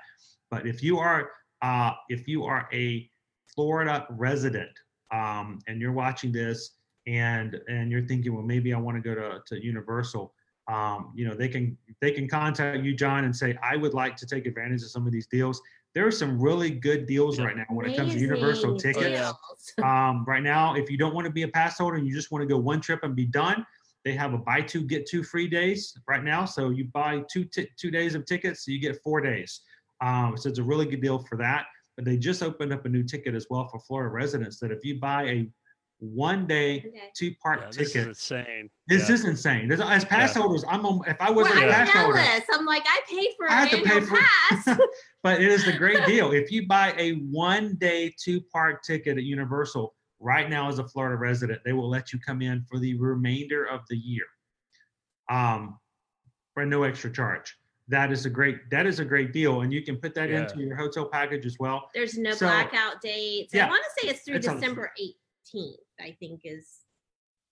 [0.51, 1.31] But if you are
[1.61, 3.09] uh, if you are a
[3.53, 4.69] Florida resident
[5.11, 6.71] um, and you're watching this
[7.07, 10.33] and and you're thinking, well, maybe I want to go to, to Universal,
[10.67, 14.15] um, you know, they can they can contact you, John, and say, I would like
[14.17, 15.61] to take advantage of some of these deals.
[15.95, 17.45] There are some really good deals Yeah.
[17.45, 19.09] right now when it comes to Universal Amazing tickets.
[19.09, 19.31] yeah.
[19.31, 19.73] deals.
[19.81, 22.29] Um, right now, if you don't want to be a pass holder and you just
[22.29, 23.65] want to go one trip and be done,
[24.05, 26.45] they have a buy two get two free days right now.
[26.45, 29.61] So you buy two ti- two days of tickets, you get four days.
[30.01, 31.65] Um, so it's a really good deal for that.
[31.95, 34.83] But they just opened up a new ticket as well for Florida residents that if
[34.85, 35.49] you buy a
[35.99, 37.09] one day Okay.
[37.15, 38.69] two part Yeah, this is insane.
[38.87, 39.15] this Yeah.
[39.15, 39.67] is insane.
[39.67, 40.43] There's, as pass Yeah.
[40.43, 42.43] holders, I'm on, if I wasn't a I'm pass holder, jealous.
[42.53, 44.79] I'm like, I paid for I an have to pay annual for- pass.
[45.23, 46.33] but it is a great deal.
[46.33, 50.87] If you buy a one day two part ticket at Universal right now as a
[50.87, 54.25] Florida resident, they will let you come in for the remainder of the year
[55.31, 55.79] um,
[56.53, 57.57] for no extra charge.
[57.89, 60.41] That is a great that is a great deal, and you can put that Yeah.
[60.43, 61.89] into your hotel package as well.
[61.93, 63.53] There's no So- blackout dates.
[63.53, 63.67] Yeah.
[63.67, 65.79] I want to say it's through It's a- December 18th.
[65.99, 66.67] I think is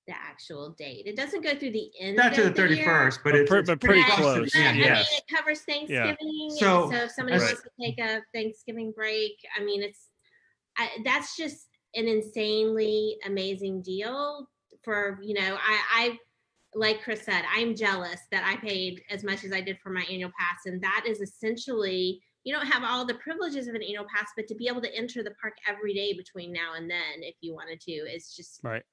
[0.07, 1.07] the actual date.
[1.07, 2.17] It doesn't go through the end.
[2.17, 4.15] Not to the of the thirty year, but But it's, pre- it's but pretty pretty
[4.17, 4.35] close.
[4.35, 4.77] close, to the But, end.
[4.77, 4.93] I yeah.
[4.95, 6.15] mean, it covers Thanksgiving.
[6.19, 10.09] and So, so if somebody as- wants to take a Thanksgiving break, I mean, it's
[10.77, 14.49] I, that's just an insanely amazing deal
[14.83, 15.55] for you know.
[15.59, 16.19] I, I
[16.75, 20.03] like Chris said, I'm jealous that I paid as much as I did for my
[20.11, 24.05] annual pass, and that is essentially you don't have all the privileges of an annual
[24.13, 27.21] pass, but to be able to enter the park every day between now and then,
[27.21, 28.83] if you wanted to, is just Right.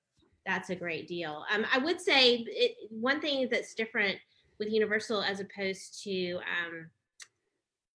[0.47, 1.45] that's a great deal.
[1.53, 4.19] Um, I would say it, one thing that's different
[4.59, 6.89] with Universal as opposed to um,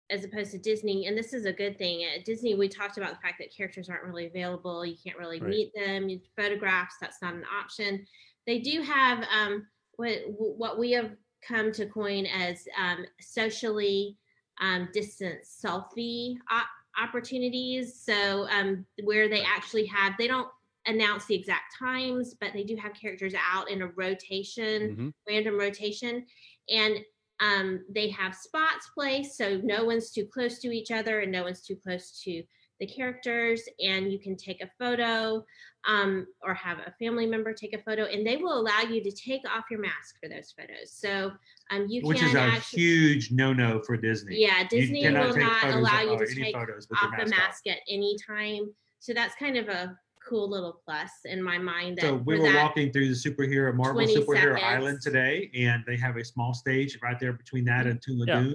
[0.09, 2.05] as opposed to Disney, and this is a good thing.
[2.05, 4.85] At Disney, we talked about the fact that characters aren't really available.
[4.85, 5.49] You can't really Right.
[5.49, 6.07] meet them.
[6.07, 8.05] You- Photographs, that's not an option.
[8.45, 9.67] They do have um,
[9.97, 11.11] what what we have
[11.47, 14.17] come to coin as um, socially
[14.59, 16.65] um, distance selfie op-
[16.99, 18.01] opportunities.
[18.01, 20.47] So um, where they actually have, they don't
[20.87, 25.13] announce the exact times, but they do have characters out in a rotation Mhm.
[25.27, 26.25] random rotation
[26.69, 26.99] and
[27.39, 31.43] um, they have spots placed so no one's too close to each other and no
[31.43, 32.41] one's too close to
[32.79, 35.43] the characters and you can take a photo
[35.87, 39.11] um, or have a family member take a photo and they will allow you to
[39.11, 41.31] take off your mask for those photos so
[41.71, 44.39] um, you can, which can is a actually huge no no for Disney.
[44.41, 47.29] yeah disney will not allow you to take off the mask off.
[47.29, 48.69] mask at any time
[48.99, 49.97] so that's kind of a
[50.27, 53.13] cool little plus in my mind that So we for were that- walking through the
[53.15, 54.61] superhero Marvel Superhero seconds.
[54.63, 58.49] Island today, and they have a small stage right there between that and Toon Yeah.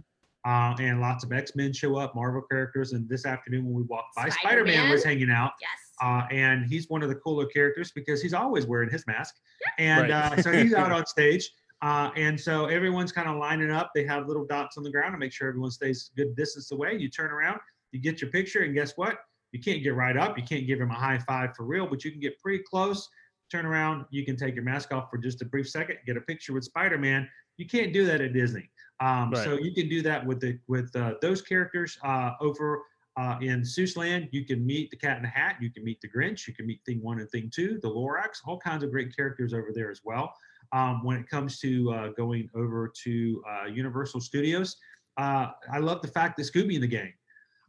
[0.45, 0.81] Lagoon.
[0.81, 2.93] Uh, and lots of X Men show up, Marvel characters.
[2.93, 5.71] And this afternoon when we walked by, Spider Man was hanging out, yes
[6.03, 9.37] uh, and he's one of the cooler characters because he's always wearing his mask,
[9.79, 10.11] and Right.
[10.11, 11.49] uh, so he's out on stage.
[11.81, 13.91] Uh, and so everyone's kind of lining up.
[13.95, 16.97] They have little dots on the ground to make sure everyone stays good distance away.
[16.97, 17.59] You turn around,
[17.91, 19.19] you get your picture, and guess what?
[19.51, 20.39] You can't get right up.
[20.39, 23.09] You can't give him a high five for real, but you can get pretty close.
[23.51, 26.21] Turn around, you can take your mask off for just a brief second, get a
[26.23, 27.29] picture with Spider-Man.
[27.59, 28.71] You can't do that at Disney.
[29.03, 32.83] Um, So you can do that with the with uh, those characters uh, over
[33.17, 34.29] uh, in Seuss Land.
[34.31, 35.57] You can meet the Cat in the Hat.
[35.61, 36.47] You can meet the Grinch.
[36.47, 38.41] You can meet Thing One and Thing Two, the Lorax.
[38.47, 40.33] All kinds of great characters over there as well.
[40.73, 44.77] Um, when it comes to uh, going over to uh, Universal Studios,
[45.19, 47.13] uh, I love the fact that Scooby and the gang.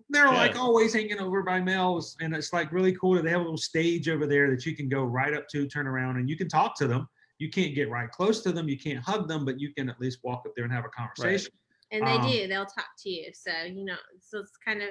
[0.09, 0.37] They're Yeah.
[0.37, 3.43] like always hanging over by Mel's, and it's like really cool that they have a
[3.43, 6.37] little stage over there that you can go right up to, turn around, and you
[6.37, 7.09] can talk to them.
[7.39, 9.99] You can't get right close to them, you can't hug them, but you can at
[9.99, 11.51] least walk up there and have a conversation.
[11.91, 14.89] and they Um, do they'll talk to you so you know so it's kind of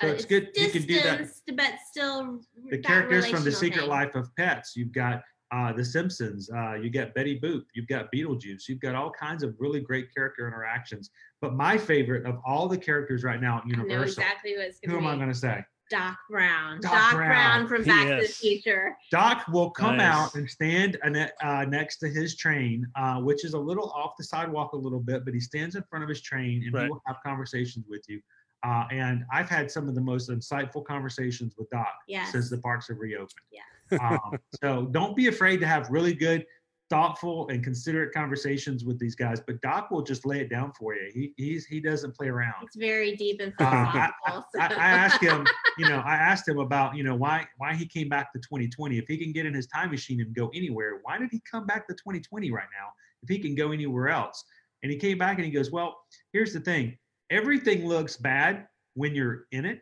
[0.00, 1.28] So it's good you can do that.
[1.54, 3.88] but still the characters from the secret thing.
[3.88, 5.22] life of pets you've got
[5.52, 9.42] uh, the simpsons uh, you got betty boop you've got beetlejuice you've got all kinds
[9.44, 11.10] of really great character interactions
[11.40, 14.66] but my favorite of all the characters right now at I know universal exactly what
[14.66, 17.28] it's who going am i going to say doc brown Doc doc, Brown.
[17.28, 17.68] brown.
[17.68, 20.14] from back to the future doc will come Nice.
[20.14, 24.14] out and stand ane- uh, next to his train uh, which is a little off
[24.18, 26.84] the sidewalk a little bit but he stands in front of his train and Right.
[26.84, 28.20] he will have conversations with you
[28.64, 32.58] uh, and i've had some of the most insightful conversations with doc yes since the
[32.58, 36.44] parks have reopened yes um, so don't be afraid to have really good
[36.88, 40.94] thoughtful and considerate conversations with these guys but doc will just lay it down for
[40.94, 41.10] you.
[41.12, 42.54] He he's he doesn't play around.
[42.62, 45.46] It's very deep and uh, I, I, I asked him
[45.78, 48.98] you know i asked him about you know why why he came back to 2020
[48.98, 51.66] if he can get in his time machine and go anywhere why did he come
[51.66, 52.88] back to 2020 right now
[53.22, 54.44] if he can go anywhere else?
[54.82, 55.96] And he came back and he goes well
[56.32, 56.96] here's the thing.
[57.30, 59.80] Everything looks bad when you're in it.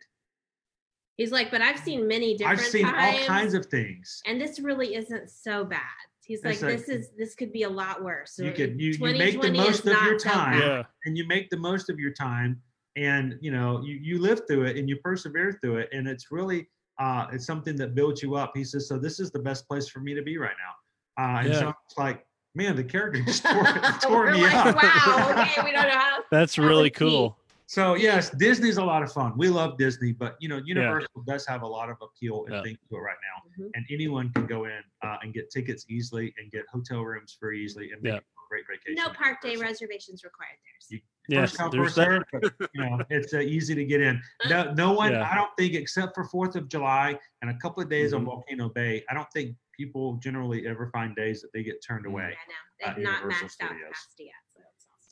[1.16, 4.20] He's like but i've seen many different i've seen times all kinds of things.
[4.26, 5.80] and this really isn't so bad
[6.27, 8.39] He's like, It's like- this is this could be a lot worse.
[8.39, 10.61] You So could- you- you make the 2020 most of your not so time.
[10.61, 10.66] bad.
[10.68, 10.83] Yeah.
[11.07, 12.61] and you make the most of your time
[12.97, 16.31] and you know you, you live through it and you persevere through it and it's
[16.31, 16.68] really
[17.01, 19.89] uh it's something that builds you up he says so this is the best place
[19.89, 21.59] for me to be right now uh and Yeah.
[21.59, 23.64] so it's like man the character just tore,
[24.01, 26.18] tore We're me like, up wow, okay, we don't know how.
[26.31, 27.37] That's That really would be- cool.
[27.66, 31.46] So yes disney's a lot of fun we love disney but you know universal does
[31.46, 32.62] have a lot of appeal and Yeah.
[32.62, 33.70] things to it right now Mhm.
[33.74, 37.58] and anyone can go in uh, and get tickets easily and get hotel rooms very
[37.64, 38.18] easily and make Yeah.
[38.18, 40.74] a great vacation No park day reservations required there.
[40.80, 42.04] so- You- Yes, first come, there's first that.
[42.42, 44.20] served, but, you know, it's uh, easy to get in.
[44.50, 45.26] No, no one, Yeah.
[45.30, 48.18] I don't think, except for Fourth of July and a couple of days Mhm.
[48.18, 52.04] on Volcano Bay, I don't think people generally ever find days that they get turned
[52.04, 52.36] away.
[52.36, 53.88] Yeah, no, they've not Universal maxed out Studios.
[53.88, 54.34] capacity yet.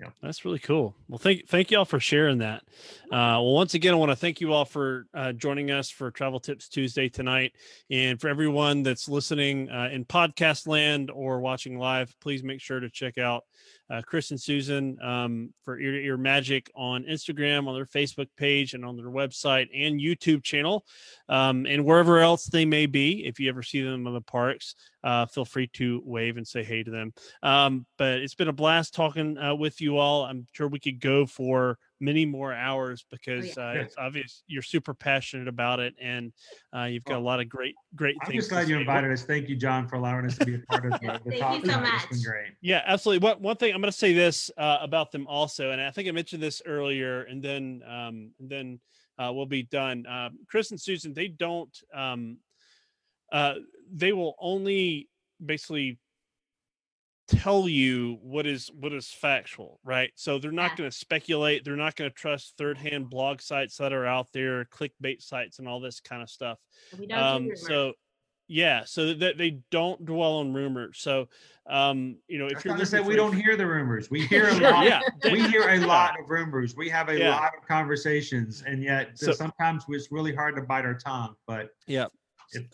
[0.02, 0.12] That's.
[0.22, 0.94] That's really cool.
[1.08, 2.62] Well, thank thank you all for sharing that.
[3.10, 6.10] Uh, well, once again, I want to thank you all for uh, joining us for
[6.10, 7.52] Travel Tips Tuesday tonight,
[7.90, 12.14] and for everyone that's listening uh, in podcast land or watching live.
[12.20, 13.44] Please make sure to check out
[13.92, 18.28] uh, Chris and Susan um, for Ear to Ear Magic on Instagram, on their Facebook
[18.38, 20.86] page, and on their website and YouTube channel,
[21.28, 23.26] um, and wherever else they may be.
[23.26, 24.74] If you ever see them in the parks,
[25.04, 27.12] uh, feel free to wave and say hey to them.
[27.42, 30.24] Um, but it's been a blast talking uh, with you all.
[30.24, 33.68] I'm sure we could go for many more hours because yeah.
[33.68, 36.32] uh, it's obvious you're super passionate about it, and
[36.76, 38.42] uh, you've got a lot of great, great I'm things.
[38.42, 38.80] just to glad you say.
[38.80, 39.22] invited us.
[39.22, 41.54] Thank you, John, for allowing us to be a part of the, the Thank talk
[41.54, 42.00] you so tonight.
[42.10, 42.52] It's been great.
[42.60, 43.26] Yeah, absolutely.
[43.26, 46.08] One one thing I'm going to say this uh, about them also, and I think
[46.08, 48.80] I mentioned this earlier, and then um, and then
[49.18, 50.04] uh, we'll be done.
[50.04, 51.76] Uh, Chris and Susan, they don't.
[51.94, 52.38] Um,
[53.30, 53.54] uh,
[53.90, 55.08] they will only
[55.44, 55.98] basically
[57.38, 60.12] tell you what is what is factual, right?
[60.14, 60.76] So they're not Yeah.
[60.78, 61.64] going to speculate.
[61.64, 65.58] They're not going to trust third hand blog sites that are out there, clickbait sites,
[65.58, 66.58] and all this kind of stuff
[67.12, 67.92] um so
[68.48, 71.28] yeah so that they don't dwell on rumors so
[71.68, 74.10] um you know if That's you're not to say we don't hear the rumors.
[74.10, 74.84] We hear a lot.
[74.84, 76.76] yeah We hear a lot of rumors.
[76.76, 77.30] We have a Yeah.
[77.30, 81.34] lot of conversations, and yet So- sometimes it's really hard to bite our tongue.
[81.46, 82.06] But yeah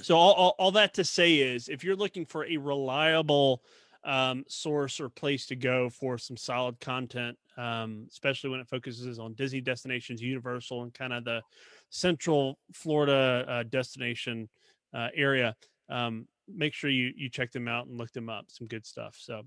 [0.00, 3.62] so all, all, all that to say is if you're looking for a reliable
[4.08, 9.18] um, source or place to go for some solid content um, especially when it focuses
[9.18, 11.42] on disney destinations universal and kind of the
[11.90, 14.48] central florida uh, destination
[14.94, 15.54] uh, area
[15.90, 19.14] um, make sure you you check them out and look them up some good stuff
[19.18, 19.42] so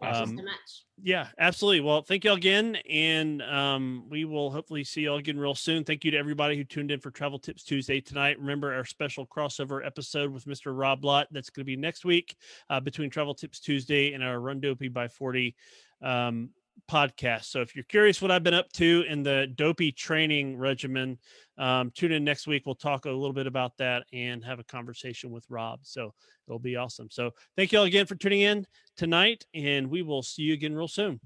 [0.00, 0.84] um, so much.
[1.02, 1.80] yeah, absolutely.
[1.80, 2.76] Well, thank you all again.
[2.88, 5.84] And um, we will hopefully see you all again real soon.
[5.84, 8.38] Thank you to everybody who tuned in for Travel Tips Tuesday tonight.
[8.38, 10.76] Remember our special crossover episode with Mr.
[10.76, 11.28] Rob Lott.
[11.30, 12.36] That's going to be next week
[12.70, 15.54] uh, between Travel Tips Tuesday and our Run Dopey by 40
[16.02, 16.50] um,
[16.90, 17.44] podcast.
[17.44, 21.18] So if you're curious what I've been up to in the dopey training regimen,
[21.58, 22.64] um, tune in next week.
[22.66, 25.80] We'll talk a little bit about that and have a conversation with Rob.
[25.82, 26.14] So
[26.46, 27.08] it'll be awesome.
[27.10, 28.66] So thank you all again for tuning in
[28.96, 31.20] tonight, and we will see you again real soon.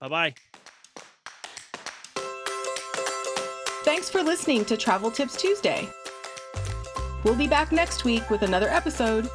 [0.00, 0.34] Bye bye.
[3.84, 5.88] Thanks for listening to Travel Tips Tuesday.
[7.24, 9.28] We'll be back next week with another episode.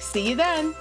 [0.00, 0.74] See you then.